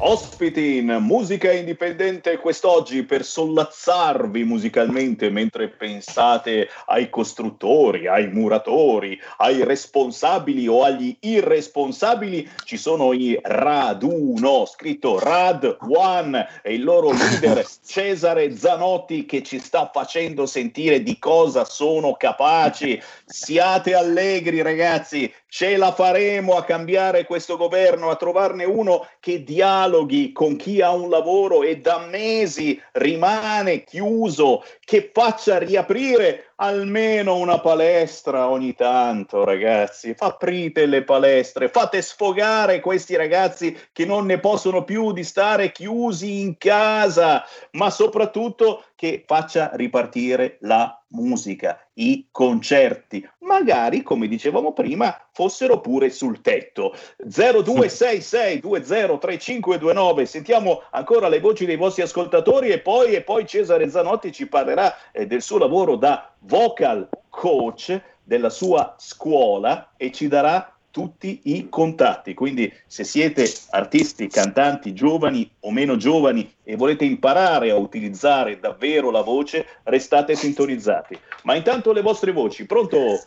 Ospiti 0.05 0.79
in 0.79 0.99
musica 1.01 1.53
indipendente 1.53 2.39
quest'oggi 2.39 3.05
per 3.05 3.25
sollazzarvi 3.25 4.43
musicalmente 4.43 5.31
mentre 5.31 5.69
pensate 5.69 6.69
ai 6.87 7.09
costruttori, 7.09 8.09
ai 8.09 8.27
muratori, 8.27 9.17
ai 9.37 9.63
responsabili 9.63 10.67
o 10.67 10.83
agli 10.83 11.17
irresponsabili, 11.21 12.51
ci 12.65 12.79
sono 12.79 13.13
i 13.13 13.39
Raduno, 13.41 14.67
scritto 14.67 15.21
Rad 15.21 15.77
One 15.89 16.49
e 16.65 16.75
il 16.75 16.83
loro 16.83 17.13
leader 17.13 17.65
Cesare 17.87 18.57
Zanotti 18.57 19.25
che 19.25 19.45
ci 19.45 19.61
sta 19.61 19.89
facendo 19.95 20.47
sentire 20.47 21.05
di 21.05 21.17
cosa 21.21 21.65
sono 21.65 22.15
capaci. 22.15 23.01
Siate 23.25 23.95
allegri 23.95 24.63
ragazzi, 24.63 25.33
ce 25.47 25.77
la 25.77 25.93
faremo 25.93 26.57
a 26.57 26.65
cambiare 26.65 27.25
questo 27.25 27.57
governo, 27.57 28.11
a 28.11 28.17
trovarne 28.17 28.65
uno 28.65 29.07
che 29.21 29.45
dialoghi 29.93 30.33
con 30.33 30.57
chi 30.57 30.81
ha 30.81 30.91
un 30.91 31.11
lavoro 31.11 31.63
e 31.63 31.77
da 31.79 32.07
mesi 32.09 32.81
rimane 32.93 33.85
chiuso, 33.85 34.65
che 34.85 35.11
faccia 35.13 35.59
riaprire 35.59 36.53
almeno 36.57 37.37
una 37.37 37.61
palestra 37.61 38.49
ogni 38.49 38.75
tanto, 38.75 39.45
ragazzi. 39.45 40.15
Aprite 40.17 40.87
le 40.87 41.03
palestre, 41.03 41.69
fate 41.69 42.01
sfogare 42.01 42.81
questi 42.81 43.17
ragazzi 43.17 43.77
che 43.93 44.07
non 44.07 44.27
ne 44.27 44.39
possono 44.39 44.85
più 44.85 45.13
di 45.13 45.25
stare 45.25 45.73
chiusi 45.73 46.41
in 46.41 46.57
casa, 46.57 47.45
ma 47.73 47.91
soprattutto 47.91 48.85
che 49.03 49.25
faccia 49.27 49.73
ripartire 49.75 50.59
la 50.61 51.03
musica, 51.09 51.77
i 51.95 52.29
concerti, 52.31 53.29
magari 53.41 54.05
come 54.05 54.29
dicevamo 54.29 54.73
prima 54.73 55.27
fossero 55.33 55.81
pure 55.81 56.09
sul 56.09 56.41
tetto. 56.41 56.95
0266203529, 57.27 60.23
sentiamo 60.23 60.85
ancora 60.93 61.27
le 61.27 61.41
voci 61.41 61.65
dei 61.65 61.75
vostri 61.75 62.03
ascoltatori 62.03 62.69
e 62.69 62.79
poi, 62.79 63.15
e 63.15 63.23
poi 63.23 63.45
Cesare 63.45 63.91
Zanotti 63.91 64.31
ci 64.31 64.47
parlerà 64.47 64.95
eh, 65.11 65.27
del 65.27 65.43
suo 65.43 65.59
lavoro 65.59 65.97
da 65.97 66.33
vocal 66.39 67.09
coach 67.29 68.01
della 68.23 68.51
sua 68.51 68.95
scuola 68.99 69.95
e 69.97 70.13
ci 70.13 70.29
darà 70.29 70.72
tutti 70.93 71.41
i 71.45 71.69
contatti. 71.69 72.35
Quindi 72.35 72.73
se 72.87 73.03
siete 73.03 73.51
artisti, 73.71 74.29
cantanti, 74.29 74.93
giovani 74.93 75.51
o 75.61 75.73
meno 75.73 75.97
giovani 75.97 76.49
e 76.63 76.77
volete 76.77 77.05
imparare 77.05 77.71
a 77.71 77.77
utilizzare 77.77 78.61
davvero 78.61 79.11
la 79.11 79.23
voce, 79.23 79.67
restate 79.85 80.37
sintonizzati. 80.37 81.19
Ma 81.43 81.57
intanto 81.57 81.91
le 81.93 82.03
vostre 82.03 82.31
voci, 82.31 82.67
pronto? 82.67 83.21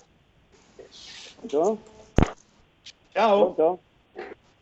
Pronto? 1.40 1.78
Ciao. 3.12 3.54
Pronto? 3.54 3.80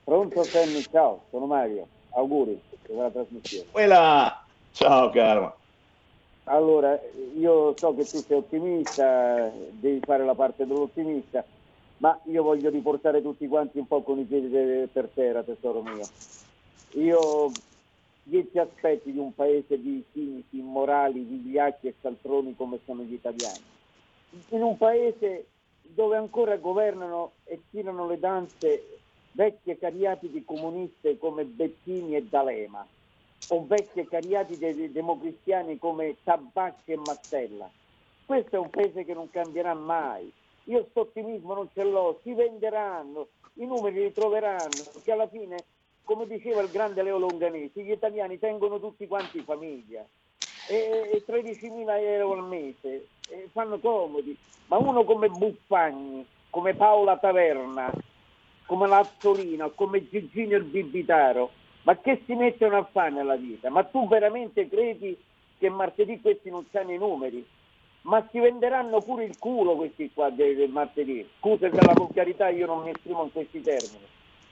Pronto 0.03 0.43
Sammy, 0.43 0.81
ciao, 0.89 1.25
sono 1.29 1.45
Mario. 1.45 1.87
Auguri 2.15 2.59
per 2.81 2.95
la 2.95 3.09
trasmissione. 3.09 3.67
Quella. 3.69 4.45
Ciao 4.71 5.09
caro. 5.11 5.57
Allora, 6.45 6.99
io 7.37 7.75
so 7.77 7.95
che 7.95 8.05
tu 8.05 8.17
sei 8.17 8.37
ottimista, 8.37 9.51
devi 9.71 9.99
fare 10.03 10.25
la 10.25 10.35
parte 10.35 10.65
dell'ottimista 10.65 11.43
ma 12.03 12.19
io 12.25 12.43
voglio 12.43 12.69
riportare 12.69 13.21
tutti 13.21 13.47
quanti 13.47 13.77
un 13.77 13.87
po' 13.87 14.01
con 14.01 14.19
i 14.19 14.25
piedi 14.25 14.49
per 14.91 15.09
terra, 15.13 15.41
tesoro 15.41 15.81
mio. 15.81 16.05
Io 16.95 17.49
dieci 18.23 18.59
aspetti 18.59 19.13
di 19.13 19.17
un 19.17 19.33
paese 19.33 19.81
di 19.81 20.03
cinici, 20.11 20.57
immorali, 20.57 21.21
vigliacchi 21.21 21.87
e 21.87 21.95
saltroni 22.01 22.57
come 22.57 22.79
sono 22.85 23.03
gli 23.03 23.13
italiani. 23.13 23.61
In 24.49 24.63
un 24.63 24.75
paese 24.75 25.45
dove 25.81 26.17
ancora 26.17 26.57
governano 26.57 27.31
e 27.45 27.61
tirano 27.71 28.05
le 28.05 28.19
danze 28.19 28.99
vecchie 29.31 29.79
cariatidi 29.79 30.43
comuniste 30.43 31.17
come 31.17 31.45
Bettini 31.45 32.17
e 32.17 32.23
D'Alema, 32.23 32.85
o 33.47 33.65
vecchie 33.65 34.09
cariatidi 34.09 34.91
democristiani 34.91 35.77
come 35.77 36.17
Tabacchi 36.21 36.91
e 36.91 36.97
Mastella. 36.97 37.69
Questo 38.25 38.57
è 38.57 38.59
un 38.59 38.69
paese 38.69 39.05
che 39.05 39.13
non 39.13 39.29
cambierà 39.29 39.73
mai 39.73 40.29
io 40.65 40.79
questo 40.81 41.01
ottimismo 41.01 41.53
non 41.53 41.69
ce 41.73 41.83
l'ho, 41.83 42.19
si 42.23 42.33
venderanno, 42.33 43.27
i 43.55 43.65
numeri 43.65 44.01
li 44.01 44.13
troveranno, 44.13 44.83
perché 44.91 45.11
alla 45.11 45.27
fine, 45.27 45.57
come 46.03 46.25
diceva 46.27 46.61
il 46.61 46.69
grande 46.69 47.03
Leo 47.03 47.17
Longanesi, 47.17 47.83
gli 47.83 47.91
italiani 47.91 48.39
tengono 48.39 48.79
tutti 48.79 49.07
quanti 49.07 49.41
famiglia 49.41 50.05
e, 50.67 51.09
e 51.11 51.23
13.000 51.27 51.99
euro 51.99 52.33
al 52.33 52.47
mese, 52.47 53.07
e 53.29 53.49
fanno 53.51 53.79
comodi, 53.79 54.37
ma 54.67 54.77
uno 54.77 55.03
come 55.03 55.29
Buffagni, 55.29 56.25
come 56.49 56.73
Paola 56.75 57.17
Taverna, 57.17 57.91
come 58.65 58.87
Lazzolino, 58.87 59.71
come 59.71 60.07
Gigino 60.07 60.55
il 60.55 60.63
Bibitaro, 60.63 61.51
ma 61.83 61.97
che 61.97 62.21
si 62.25 62.33
mettono 62.33 62.77
a 62.77 62.87
fare 62.89 63.11
nella 63.11 63.35
vita? 63.35 63.69
Ma 63.69 63.83
tu 63.83 64.07
veramente 64.07 64.69
credi 64.69 65.17
che 65.57 65.69
martedì 65.69 66.21
questi 66.21 66.49
non 66.49 66.65
sanno 66.71 66.91
i 66.91 66.97
numeri? 66.97 67.45
Ma 68.03 68.25
si 68.31 68.39
venderanno 68.39 68.99
pure 69.01 69.25
il 69.25 69.37
culo 69.37 69.75
questi 69.75 70.11
qua 70.13 70.29
del, 70.29 70.55
del 70.55 70.69
martedì. 70.69 71.27
Scusa 71.39 71.69
per 71.69 71.85
la 71.85 71.93
volgarità, 71.93 72.49
io 72.49 72.65
non 72.65 72.83
mi 72.83 72.91
esprimo 72.91 73.23
in 73.23 73.31
questi 73.31 73.61
termini. 73.61 74.05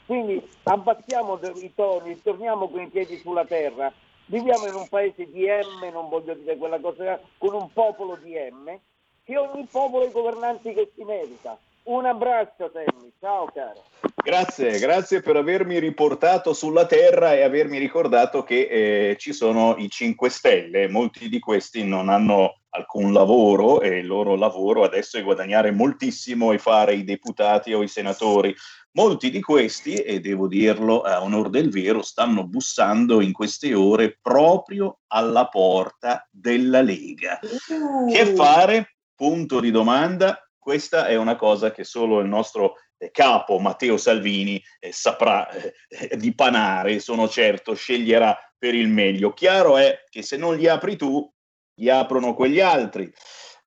Quindi 0.05 0.41
abbattiamo 0.63 1.39
i 1.55 1.71
toni, 1.73 2.21
torniamo 2.21 2.69
con 2.69 2.81
i 2.81 2.87
piedi 2.87 3.17
sulla 3.17 3.45
terra, 3.45 3.91
viviamo 4.25 4.67
in 4.67 4.73
un 4.73 4.87
paese 4.89 5.29
di 5.29 5.45
M, 5.45 5.89
non 5.91 6.09
voglio 6.09 6.33
dire 6.33 6.57
quella 6.57 6.79
cosa, 6.79 7.19
con 7.37 7.53
un 7.53 7.71
popolo 7.71 8.17
di 8.21 8.33
M, 8.33 8.77
che 9.23 9.37
ogni 9.37 9.67
popolo 9.71 10.03
ha 10.03 10.07
i 10.07 10.11
governanti 10.11 10.73
che 10.73 10.91
si 10.95 11.03
merita. 11.03 11.57
Un 11.83 12.05
abbraccio 12.05 12.69
Sammy, 12.71 13.11
ciao 13.19 13.45
caro. 13.53 13.83
Grazie, 14.23 14.77
grazie 14.77 15.21
per 15.21 15.35
avermi 15.35 15.79
riportato 15.79 16.53
sulla 16.53 16.85
terra 16.85 17.33
e 17.33 17.41
avermi 17.41 17.79
ricordato 17.79 18.43
che 18.43 18.67
eh, 19.11 19.17
ci 19.17 19.33
sono 19.33 19.75
i 19.77 19.89
5 19.89 20.29
Stelle, 20.29 20.87
molti 20.87 21.27
di 21.27 21.39
questi 21.39 21.83
non 21.83 22.09
hanno 22.09 22.60
alcun 22.71 23.13
lavoro 23.13 23.81
e 23.81 23.99
il 23.99 24.07
loro 24.07 24.35
lavoro 24.35 24.83
adesso 24.83 25.17
è 25.17 25.23
guadagnare 25.23 25.71
moltissimo 25.71 26.51
e 26.51 26.57
fare 26.57 26.93
i 26.93 27.03
deputati 27.03 27.73
o 27.73 27.83
i 27.83 27.87
senatori. 27.87 28.55
Molti 28.93 29.29
di 29.29 29.39
questi, 29.39 29.95
e 29.95 30.19
devo 30.19 30.47
dirlo 30.47 31.01
a 31.01 31.21
onor 31.21 31.49
del 31.49 31.69
vero, 31.69 32.01
stanno 32.01 32.45
bussando 32.45 33.21
in 33.21 33.31
queste 33.31 33.73
ore 33.73 34.17
proprio 34.21 34.99
alla 35.07 35.47
porta 35.47 36.27
della 36.29 36.81
Lega. 36.81 37.39
Uh. 37.69 38.11
Che 38.11 38.25
fare? 38.35 38.97
Punto 39.15 39.61
di 39.61 39.71
domanda. 39.71 40.45
Questa 40.57 41.07
è 41.07 41.15
una 41.15 41.37
cosa 41.37 41.71
che 41.71 41.85
solo 41.85 42.19
il 42.19 42.27
nostro 42.27 42.75
eh, 42.97 43.11
capo 43.11 43.59
Matteo 43.59 43.95
Salvini 43.95 44.61
eh, 44.79 44.91
saprà 44.91 45.49
eh, 45.49 46.17
dipanare, 46.17 46.99
sono 46.99 47.29
certo, 47.29 47.73
sceglierà 47.73 48.37
per 48.57 48.75
il 48.75 48.89
meglio. 48.89 49.31
Chiaro 49.31 49.77
è 49.77 50.03
che 50.09 50.21
se 50.21 50.35
non 50.35 50.57
li 50.57 50.67
apri 50.67 50.97
tu, 50.97 51.31
gli 51.73 51.89
aprono 51.89 52.33
quegli 52.33 52.59
altri. 52.59 53.11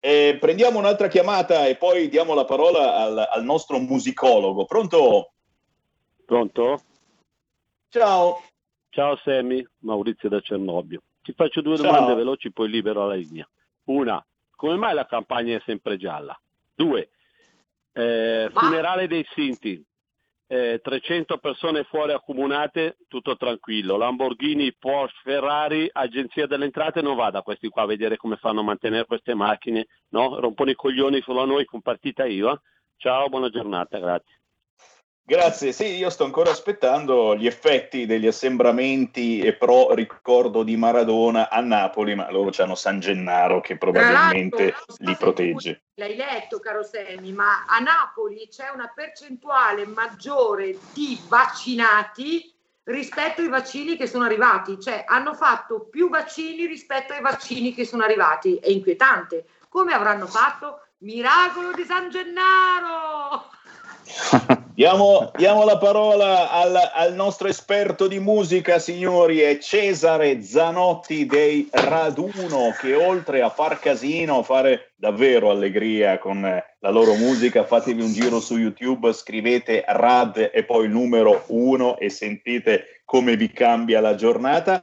Eh, 0.01 0.37
prendiamo 0.39 0.79
un'altra 0.79 1.09
chiamata 1.09 1.67
e 1.67 1.77
poi 1.77 2.09
diamo 2.09 2.35
la 2.35 2.45
parola 2.45 2.97
al, 2.97 3.29
al 3.31 3.45
nostro 3.45 3.79
musicologo. 3.79 4.67
Pronto? 4.67 5.33
Pronto? 6.25 6.83
Ciao. 7.89 8.43
Ciao 8.91 9.17
Sammy, 9.25 9.67
Maurizio 9.79 10.29
da 10.29 10.41
Cernobbio. 10.41 11.03
Ti 11.23 11.33
faccio 11.33 11.63
due 11.63 11.77
Ciao. 11.77 11.87
domande 11.87 12.15
veloci, 12.15 12.53
poi 12.53 12.69
libero 12.69 13.07
la 13.07 13.15
linea. 13.15 13.49
Una, 13.85 14.25
come 14.55 14.77
mai 14.77 14.95
la 14.95 15.07
campagna 15.07 15.57
è 15.57 15.63
sempre 15.65 15.97
gialla? 15.97 16.39
Due, 16.75 17.11
eh, 17.93 18.51
funerale 18.53 19.07
dei 19.07 19.27
Sinti, 19.35 19.83
eh, 20.47 20.81
300 20.83 21.39
persone 21.39 21.85
fuori 21.85 22.13
accomunate, 22.13 22.99
tutto 23.09 23.37
tranquillo. 23.37 23.97
Lamborghini, 23.97 24.75
Porsche, 24.75 25.21
Ferrari, 25.23 25.89
Agenzia 25.91 26.47
delle 26.47 26.67
Entrate 26.67 27.01
non 27.01 27.17
vada 27.17 27.43
questi 27.43 27.69
qua 27.69 27.83
a 27.83 27.87
vedere 27.87 28.17
come 28.17 28.37
fanno 28.37 28.61
a 28.61 28.65
mantenere 28.65 29.07
queste 29.07 29.35
macchine, 29.35 29.87
no? 30.11 30.39
Rompono 30.41 30.71
i 30.71 30.75
coglioni 30.75 31.21
solo 31.23 31.43
a 31.43 31.47
noi 31.47 31.65
con 31.65 31.81
partita 31.81 32.25
IVA. 32.25 32.61
Ciao, 32.97 33.29
buona 33.29 33.49
giornata, 33.49 33.99
grazie. 33.99 34.44
Grazie, 35.27 35.72
sì, 35.72 35.97
io 35.97 36.11
sto 36.11 36.25
ancora 36.25 36.51
aspettando 36.51 37.35
gli 37.35 37.47
effetti 37.47 38.05
degli 38.05 38.27
assembramenti 38.27 39.41
e 39.41 39.55
pro 39.55 39.95
ricordo 39.95 40.62
di 40.62 40.77
Maradona 40.77 41.49
a 41.49 41.61
Napoli, 41.61 42.14
ma 42.14 42.31
loro 42.31 42.51
hanno 42.59 42.75
San 42.75 43.01
Gennaro 43.01 43.62
che 43.62 43.79
probabilmente 43.79 44.75
li 44.99 45.16
protegge. 45.16 45.85
L'hai 45.95 46.14
letto, 46.14 46.61
caro 46.61 46.83
Semmi, 46.83 47.33
ma 47.33 47.64
a 47.66 47.79
Napoli 47.79 48.49
c'è 48.51 48.68
una 48.75 48.93
percentuale 48.95 49.87
maggiore 49.87 50.77
di 50.93 51.18
vaccinati 51.27 52.53
rispetto 52.83 53.41
ai 53.41 53.49
vaccini 53.49 53.97
che 53.97 54.07
sono 54.07 54.25
arrivati, 54.25 54.79
cioè 54.79 55.05
hanno 55.07 55.33
fatto 55.33 55.87
più 55.89 56.11
vaccini 56.11 56.66
rispetto 56.66 57.14
ai 57.14 57.22
vaccini 57.22 57.72
che 57.72 57.87
sono 57.87 58.03
arrivati, 58.03 58.57
è 58.57 58.68
inquietante. 58.68 59.47
Come 59.70 59.95
avranno 59.95 60.27
fatto? 60.27 60.81
Miracolo 60.99 61.72
di 61.72 61.85
San 61.85 62.11
Gennaro! 62.11 63.53
Diamo, 64.75 65.31
diamo, 65.37 65.65
la 65.65 65.79
parola 65.79 66.51
al, 66.51 66.77
al, 66.95 67.15
nostro 67.15 67.47
esperto 67.47 68.09
di 68.09 68.19
musica, 68.19 68.81
signori, 68.81 69.39
è 69.39 69.59
Cesare 69.59 70.43
Zanotti 70.43 71.27
dei 71.27 71.69
Raduno, 71.71 72.75
che 72.81 72.95
oltre 72.97 73.41
a 73.41 73.51
far 73.51 73.79
casino, 73.79 74.43
fare 74.43 74.93
davvero 74.97 75.51
allegria 75.51 76.19
con 76.19 76.41
la 76.43 76.91
loro 76.91 77.15
musica, 77.15 77.65
fatevi 77.65 78.03
un 78.03 78.13
giro 78.13 78.41
su 78.41 78.59
YouTube, 78.59 79.13
scrivete 79.13 79.85
Rad 79.87 80.51
e 80.53 80.65
poi 80.65 80.87
il 80.87 80.91
numero 80.91 81.45
uno 81.49 81.97
e 81.97 82.11
sentite 82.11 83.03
come 83.05 83.37
vi 83.37 83.53
cambia 83.53 84.01
la 84.01 84.17
giornata. 84.17 84.81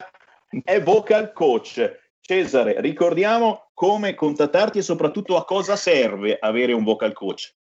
È 0.64 0.82
vocal 0.82 1.34
coach. 1.34 2.00
Cesare, 2.22 2.80
ricordiamo 2.80 3.72
come 3.74 4.16
contattarti 4.16 4.78
e 4.78 4.84
soprattutto 4.84 5.36
a 5.36 5.44
cosa 5.44 5.76
serve 5.76 6.38
avere 6.40 6.72
un 6.72 6.84
vocal 6.84 7.14
coach. 7.14 7.54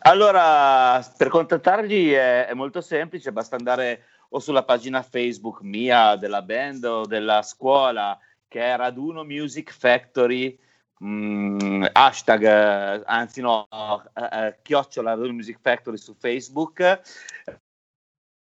Allora, 0.00 1.00
per 1.16 1.28
contattarli 1.28 2.12
è, 2.12 2.46
è, 2.46 2.54
molto 2.54 2.80
semplice, 2.80 3.32
basta 3.32 3.56
andare 3.56 4.04
o 4.30 4.38
sulla 4.38 4.64
pagina 4.64 5.02
Facebook 5.02 5.60
mia, 5.62 6.16
della 6.16 6.42
band 6.42 6.84
o 6.84 7.06
della 7.06 7.42
scuola, 7.42 8.18
che 8.48 8.60
è 8.60 8.76
Raduno 8.76 9.24
Music 9.24 9.72
Factory, 9.72 10.58
mh, 10.98 11.08
mm, 11.08 11.84
hashtag, 11.92 13.02
anzi 13.06 13.40
no, 13.40 13.66
eh, 14.14 14.46
eh, 14.46 14.58
chiocciola 14.62 15.10
Raduno 15.10 15.34
Music 15.34 15.58
Factory 15.60 15.96
su 15.96 16.14
Facebook 16.14 17.00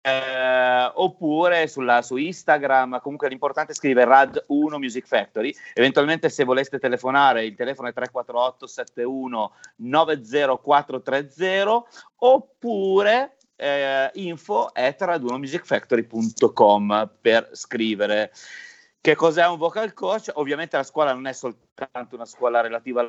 eh, 0.08 0.90
oppure 0.94 1.68
sulla, 1.68 2.02
su 2.02 2.16
Instagram, 2.16 3.00
comunque 3.00 3.28
l'importante 3.28 3.72
è 3.72 3.74
scrivere 3.74 4.10
RAD1 4.10 4.76
Music 4.76 5.06
Factory, 5.06 5.54
eventualmente 5.74 6.30
se 6.30 6.44
voleste 6.44 6.78
telefonare 6.78 7.44
il 7.44 7.54
telefono 7.54 7.88
è 7.88 7.92
348 7.92 8.66
71 8.66 9.52
90430 9.76 11.84
oppure 12.16 13.36
eh, 13.56 14.10
info 14.14 14.70
at 14.72 15.00
radunomusicfactory.com 15.00 17.10
per 17.20 17.50
scrivere. 17.52 18.32
Che 19.00 19.14
cos'è 19.14 19.46
un 19.46 19.58
vocal 19.58 19.92
coach? 19.94 20.28
Ovviamente 20.34 20.76
la 20.76 20.82
scuola 20.82 21.12
non 21.12 21.26
è 21.26 21.32
soltanto 21.32 22.14
una 22.14 22.24
scuola 22.24 22.60
relativa 22.60 23.08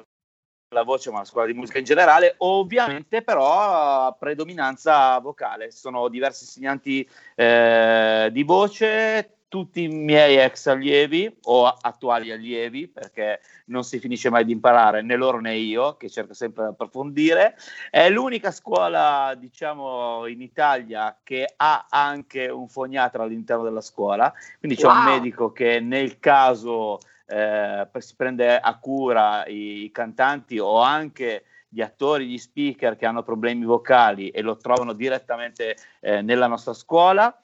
la 0.69 0.83
voce, 0.83 1.09
ma 1.09 1.19
la 1.19 1.25
scuola 1.25 1.47
di 1.47 1.53
musica 1.53 1.79
in 1.79 1.83
generale, 1.83 2.35
ovviamente 2.37 3.23
però 3.23 4.15
predominanza 4.19 5.17
vocale. 5.19 5.71
Sono 5.71 6.07
diversi 6.09 6.43
insegnanti 6.43 7.07
eh, 7.35 8.29
di 8.31 8.43
voce, 8.43 9.37
tutti 9.47 9.81
i 9.81 9.87
miei 9.87 10.37
ex 10.37 10.67
allievi 10.67 11.37
o 11.45 11.65
attuali 11.65 12.31
allievi, 12.31 12.87
perché 12.87 13.41
non 13.65 13.83
si 13.83 13.97
finisce 13.97 14.29
mai 14.29 14.45
di 14.45 14.51
imparare, 14.51 15.01
né 15.01 15.15
loro 15.15 15.39
né 15.39 15.55
io, 15.55 15.97
che 15.97 16.07
cerco 16.07 16.35
sempre 16.35 16.65
di 16.65 16.69
approfondire. 16.69 17.55
È 17.89 18.07
l'unica 18.11 18.51
scuola, 18.51 19.33
diciamo, 19.35 20.27
in 20.27 20.41
Italia 20.43 21.17
che 21.23 21.51
ha 21.55 21.87
anche 21.89 22.47
un 22.47 22.67
foniatra 22.67 23.23
all'interno 23.23 23.63
della 23.63 23.81
scuola, 23.81 24.31
quindi 24.59 24.77
c'è 24.77 24.85
wow. 24.85 24.97
un 24.97 25.03
medico 25.05 25.51
che 25.51 25.79
nel 25.79 26.19
caso 26.19 26.99
eh, 27.29 27.87
si 27.97 28.15
prende 28.15 28.59
a 28.59 28.77
cura 28.79 29.45
i, 29.45 29.83
i 29.83 29.91
cantanti 29.91 30.57
o 30.59 30.79
anche 30.79 31.43
gli 31.69 31.81
attori, 31.81 32.27
gli 32.27 32.37
speaker 32.37 32.95
che 32.95 33.05
hanno 33.05 33.21
problemi 33.21 33.63
vocali 33.63 34.29
e 34.29 34.41
lo 34.41 34.57
trovano 34.57 34.93
direttamente 34.93 35.75
eh, 35.99 36.21
nella 36.21 36.47
nostra 36.47 36.73
scuola. 36.73 37.39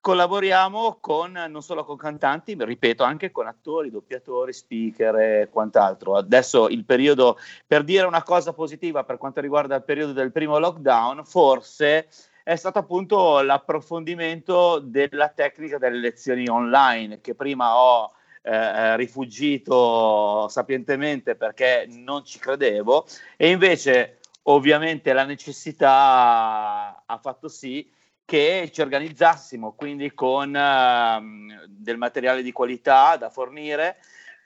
Collaboriamo 0.00 0.98
con, 1.00 1.32
non 1.32 1.60
solo 1.60 1.84
con 1.84 1.96
cantanti, 1.96 2.56
ma 2.56 2.64
ripeto, 2.64 3.02
anche 3.02 3.30
con 3.30 3.46
attori, 3.46 3.90
doppiatori, 3.90 4.52
speaker 4.52 5.16
e 5.16 5.48
quant'altro. 5.50 6.16
Adesso 6.16 6.68
il 6.68 6.84
periodo, 6.84 7.36
per 7.66 7.84
dire 7.84 8.06
una 8.06 8.22
cosa 8.22 8.54
positiva 8.54 9.04
per 9.04 9.18
quanto 9.18 9.40
riguarda 9.40 9.76
il 9.76 9.84
periodo 9.84 10.12
del 10.12 10.32
primo 10.32 10.58
lockdown, 10.58 11.24
forse 11.26 12.08
è 12.42 12.56
stato 12.56 12.78
appunto 12.78 13.42
l'approfondimento 13.42 14.78
della 14.78 15.28
tecnica 15.28 15.76
delle 15.76 15.98
lezioni 15.98 16.48
online 16.48 17.20
che 17.20 17.34
prima 17.34 17.76
ho 17.76 18.12
eh, 18.48 18.54
eh, 18.54 18.96
rifugito 18.96 20.48
sapientemente 20.48 21.34
perché 21.34 21.86
non 21.90 22.24
ci 22.24 22.38
credevo. 22.38 23.06
E 23.36 23.50
invece 23.50 24.20
ovviamente 24.44 25.12
la 25.12 25.24
necessità 25.24 27.02
ha 27.04 27.18
fatto 27.18 27.48
sì 27.48 27.90
che 28.24 28.70
ci 28.72 28.80
organizzassimo 28.80 29.72
quindi 29.72 30.12
con 30.12 30.48
uh, 30.48 31.66
del 31.66 31.96
materiale 31.96 32.42
di 32.42 32.52
qualità 32.52 33.16
da 33.16 33.30
fornire 33.30 33.96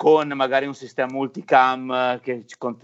con 0.03 0.27
magari 0.31 0.67
un 0.67 0.75
sistema 0.75 1.13
multicam 1.13 2.19
che 2.23 2.43
ci, 2.45 2.57
con- 2.59 2.77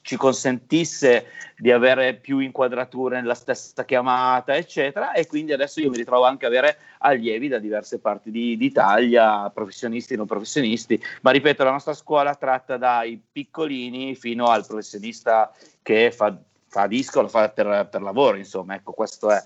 ci, 0.00 0.16
consentisse 0.16 1.26
di 1.58 1.70
avere 1.70 2.14
più 2.14 2.38
inquadrature 2.38 3.20
nella 3.20 3.34
stessa 3.34 3.84
chiamata, 3.84 4.56
eccetera. 4.56 5.12
E 5.12 5.26
quindi 5.26 5.52
adesso 5.52 5.80
io 5.80 5.90
mi 5.90 5.98
ritrovo 5.98 6.24
anche 6.24 6.46
a 6.46 6.48
avere 6.48 6.78
allievi 7.00 7.48
da 7.48 7.58
diverse 7.58 7.98
parti 7.98 8.30
di, 8.30 8.56
d'Italia, 8.56 9.50
professionisti 9.50 10.14
e 10.14 10.16
non 10.16 10.24
professionisti. 10.24 10.98
Ma 11.20 11.30
ripeto, 11.30 11.62
la 11.62 11.72
nostra 11.72 11.92
scuola 11.92 12.34
tratta 12.36 12.78
dai 12.78 13.22
piccolini 13.30 14.14
fino 14.14 14.46
al 14.46 14.64
professionista 14.66 15.52
che 15.82 16.10
fa, 16.10 16.34
fa 16.68 16.86
disco, 16.86 17.20
lo 17.20 17.28
fa 17.28 17.50
per, 17.50 17.86
per 17.90 18.00
lavoro, 18.00 18.38
insomma, 18.38 18.76
ecco, 18.76 18.92
questo 18.92 19.30
è. 19.30 19.44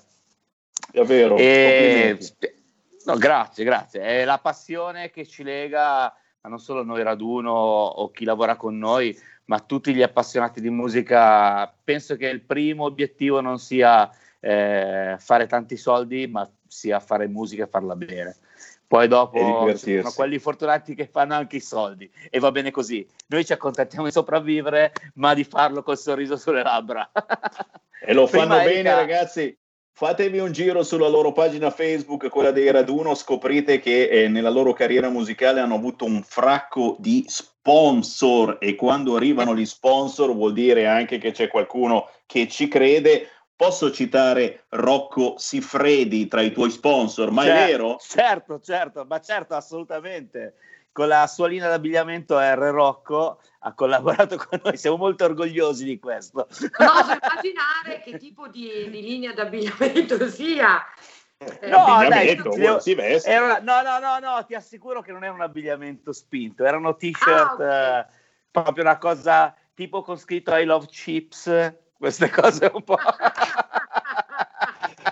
Davvero. 0.93 1.37
E, 1.39 2.17
no, 3.05 3.17
grazie, 3.17 3.65
grazie. 3.65 4.01
È 4.01 4.25
la 4.25 4.39
passione 4.39 5.11
che 5.11 5.27
ci 5.27 5.43
lega 5.43 6.15
ma 6.43 6.51
non 6.51 6.59
solo 6.59 6.83
noi 6.83 7.03
raduno 7.03 7.53
o 7.53 8.11
chi 8.11 8.25
lavora 8.25 8.57
con 8.57 8.77
noi, 8.77 9.17
ma 9.45 9.61
tutti 9.61 9.95
gli 9.95 10.03
appassionati 10.03 10.61
di 10.61 10.71
musica, 10.71 11.73
penso 11.85 12.17
che 12.17 12.27
il 12.27 12.43
primo 12.43 12.85
obiettivo 12.85 13.41
non 13.41 13.59
sia 13.59 14.11
eh, 14.41 15.17
fare 15.19 15.47
tanti 15.47 15.77
soldi, 15.77 16.27
ma 16.27 16.49
sia 16.67 16.99
fare 16.99 17.29
musica 17.29 17.65
e 17.65 17.69
farla 17.69 17.95
bene. 17.95 18.37
Poi 18.89 19.09
dopo 19.09 19.75
sono 19.77 20.11
quelli 20.15 20.39
fortunati 20.39 20.95
che 20.95 21.07
fanno 21.07 21.35
anche 21.35 21.57
i 21.57 21.61
soldi 21.61 22.11
e 22.29 22.39
va 22.41 22.51
bene 22.51 22.71
così. 22.71 23.07
Noi 23.29 23.45
ci 23.45 23.53
accontentiamo 23.53 24.05
di 24.05 24.13
sopravvivere, 24.13 24.93
ma 25.15 25.33
di 25.35 25.45
farlo 25.45 25.83
col 25.83 25.97
sorriso 25.97 26.37
sulle 26.37 26.63
labbra. 26.63 27.11
e 28.05 28.13
lo 28.13 28.27
fanno 28.27 28.57
Prima 28.57 28.65
bene, 28.65 28.95
ragazzi. 28.95 29.57
Fatevi 29.95 30.39
un 30.39 30.53
giro 30.53 30.83
sulla 30.83 31.09
loro 31.09 31.33
pagina 31.33 31.71
Facebook, 31.71 32.29
quella 32.31 32.51
dei 32.51 32.71
Raduno, 32.71 33.15
scoprite 33.15 33.79
che 33.79 34.09
eh, 34.09 34.29
nella 34.29 34.49
loro 34.49 34.73
carriera 34.73 35.11
musicale 35.11 35.61
hanno 35.61 35.75
avuto 35.75 36.07
un 36.07 36.23
fracco 36.23 36.97
di 36.99 37.25
sponsor 37.29 38.57
e 38.59 38.75
quando 38.75 39.17
arrivano 39.17 39.55
gli 39.55 39.67
sponsor 39.67 40.35
vuol 40.35 40.55
dire 40.55 40.87
anche 40.87 41.19
che 41.19 41.31
c'è 41.33 41.49
qualcuno 41.49 42.09
che 42.25 42.49
ci 42.49 42.69
crede. 42.69 43.29
Posso 43.55 43.93
citare 43.93 44.65
Rocco 44.71 45.35
Sifredi 45.37 46.27
tra 46.27 46.41
i 46.41 46.53
tuoi 46.53 46.71
sponsor, 46.71 47.31
ma 47.31 47.45
certo, 47.45 47.63
è 47.63 47.67
vero? 47.67 47.97
Certo, 48.01 48.61
certo, 48.61 49.05
ma 49.07 49.21
certo, 49.21 49.55
assolutamente 49.55 50.55
con 50.93 51.09
la 51.09 51.27
sua 51.27 51.49
linea 51.49 51.69
d'abbigliamento 51.69 52.39
R 52.39 52.71
Rocco 52.71 53.41
ha 53.61 53.73
collaborato 53.73 54.37
con 54.49 54.61
noi, 54.63 54.77
siamo 54.77 54.97
molto 54.97 55.25
orgogliosi 55.25 55.85
di 55.85 55.99
questo. 55.99 56.47
Non 56.79 56.89
oso 56.89 57.13
immaginare 57.13 58.03
che 58.05 58.19
tipo 58.19 58.49
di, 58.49 58.89
di 58.91 59.01
linea 59.01 59.33
d'abbigliamento 59.33 60.29
sia. 60.29 60.85
Eh, 61.39 61.69
no, 61.69 62.07
dai, 62.09 62.37
devo, 62.37 62.81
era, 63.25 63.59
no, 63.59 63.83
no, 63.83 63.99
no, 63.99 64.19
no, 64.21 64.45
ti 64.45 64.55
assicuro 64.55 65.03
che 65.03 65.11
non 65.11 65.25
era 65.25 65.33
un 65.33 65.41
abbigliamento 65.41 66.13
spinto, 66.13 66.65
erano 66.65 66.95
t-shirt, 66.95 67.27
ah, 67.27 67.53
okay. 67.55 67.99
eh, 67.99 68.07
proprio 68.49 68.85
una 68.85 68.99
cosa 68.99 69.53
tipo 69.75 70.03
con 70.03 70.17
scritto 70.19 70.55
I 70.55 70.65
love 70.65 70.87
chips, 70.87 71.75
queste 71.99 72.31
cose 72.31 72.71
un 72.73 72.85
po'. 72.85 72.97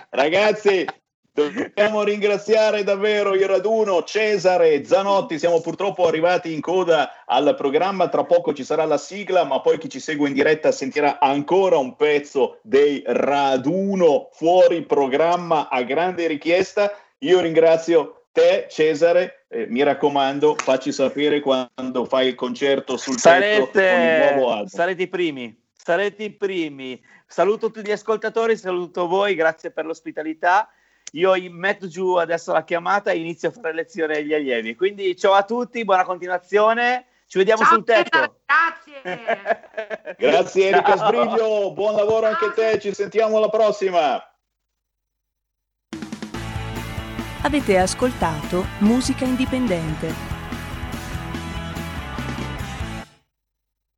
Ragazzi, 0.09 0.85
Dobbiamo 1.33 2.03
ringraziare 2.03 2.83
davvero 2.83 3.33
il 3.33 3.47
raduno 3.47 4.03
Cesare 4.03 4.83
Zanotti, 4.83 5.39
siamo 5.39 5.61
purtroppo 5.61 6.05
arrivati 6.05 6.53
in 6.53 6.59
coda 6.59 7.23
al 7.25 7.55
programma, 7.55 8.09
tra 8.09 8.25
poco 8.25 8.53
ci 8.53 8.65
sarà 8.65 8.83
la 8.83 8.97
sigla, 8.97 9.45
ma 9.45 9.61
poi 9.61 9.77
chi 9.77 9.87
ci 9.87 10.01
segue 10.01 10.27
in 10.27 10.33
diretta 10.33 10.73
sentirà 10.73 11.19
ancora 11.19 11.77
un 11.77 11.95
pezzo 11.95 12.59
dei 12.63 13.01
raduno 13.05 14.27
fuori 14.33 14.81
programma 14.81 15.69
a 15.69 15.83
grande 15.83 16.27
richiesta. 16.27 16.91
Io 17.19 17.39
ringrazio 17.39 18.25
te 18.33 18.67
Cesare, 18.69 19.45
eh, 19.47 19.67
mi 19.67 19.83
raccomando 19.83 20.55
facci 20.57 20.91
sapere 20.91 21.39
quando 21.39 22.03
fai 22.03 22.27
il 22.27 22.35
concerto 22.35 22.97
sul 22.97 23.17
sarete, 23.17 23.71
con 23.71 24.01
il 24.01 24.33
nuovo 24.35 24.51
album. 24.51 24.67
Sarete 24.67 25.03
i 25.03 25.07
primi, 25.07 25.63
sarete 25.71 26.23
i 26.23 26.31
primi. 26.31 27.01
Saluto 27.25 27.71
tutti 27.71 27.87
gli 27.87 27.93
ascoltatori, 27.93 28.57
saluto 28.57 29.07
voi, 29.07 29.33
grazie 29.33 29.71
per 29.71 29.85
l'ospitalità 29.85 30.67
io 31.11 31.33
metto 31.49 31.87
giù 31.87 32.15
adesso 32.15 32.53
la 32.53 32.63
chiamata 32.63 33.11
e 33.11 33.19
inizio 33.19 33.49
a 33.49 33.51
fare 33.51 33.73
lezione 33.73 34.17
agli 34.17 34.33
allievi. 34.33 34.75
Quindi 34.75 35.15
ciao 35.15 35.33
a 35.33 35.43
tutti, 35.43 35.83
buona 35.83 36.03
continuazione. 36.03 37.05
Ci 37.27 37.37
vediamo 37.37 37.63
ciao, 37.63 37.73
sul 37.73 37.83
tetto. 37.83 38.35
Grazie. 38.45 40.15
grazie 40.17 40.67
Erika 40.67 40.97
Sbriglio, 40.97 41.73
buon 41.73 41.95
lavoro 41.95 42.27
anche 42.27 42.45
a 42.45 42.51
te, 42.51 42.79
ci 42.79 42.93
sentiamo 42.93 43.37
alla 43.37 43.49
prossima. 43.49 44.23
Avete 47.43 47.77
ascoltato 47.77 48.65
Musica 48.79 49.25
Indipendente 49.25 50.30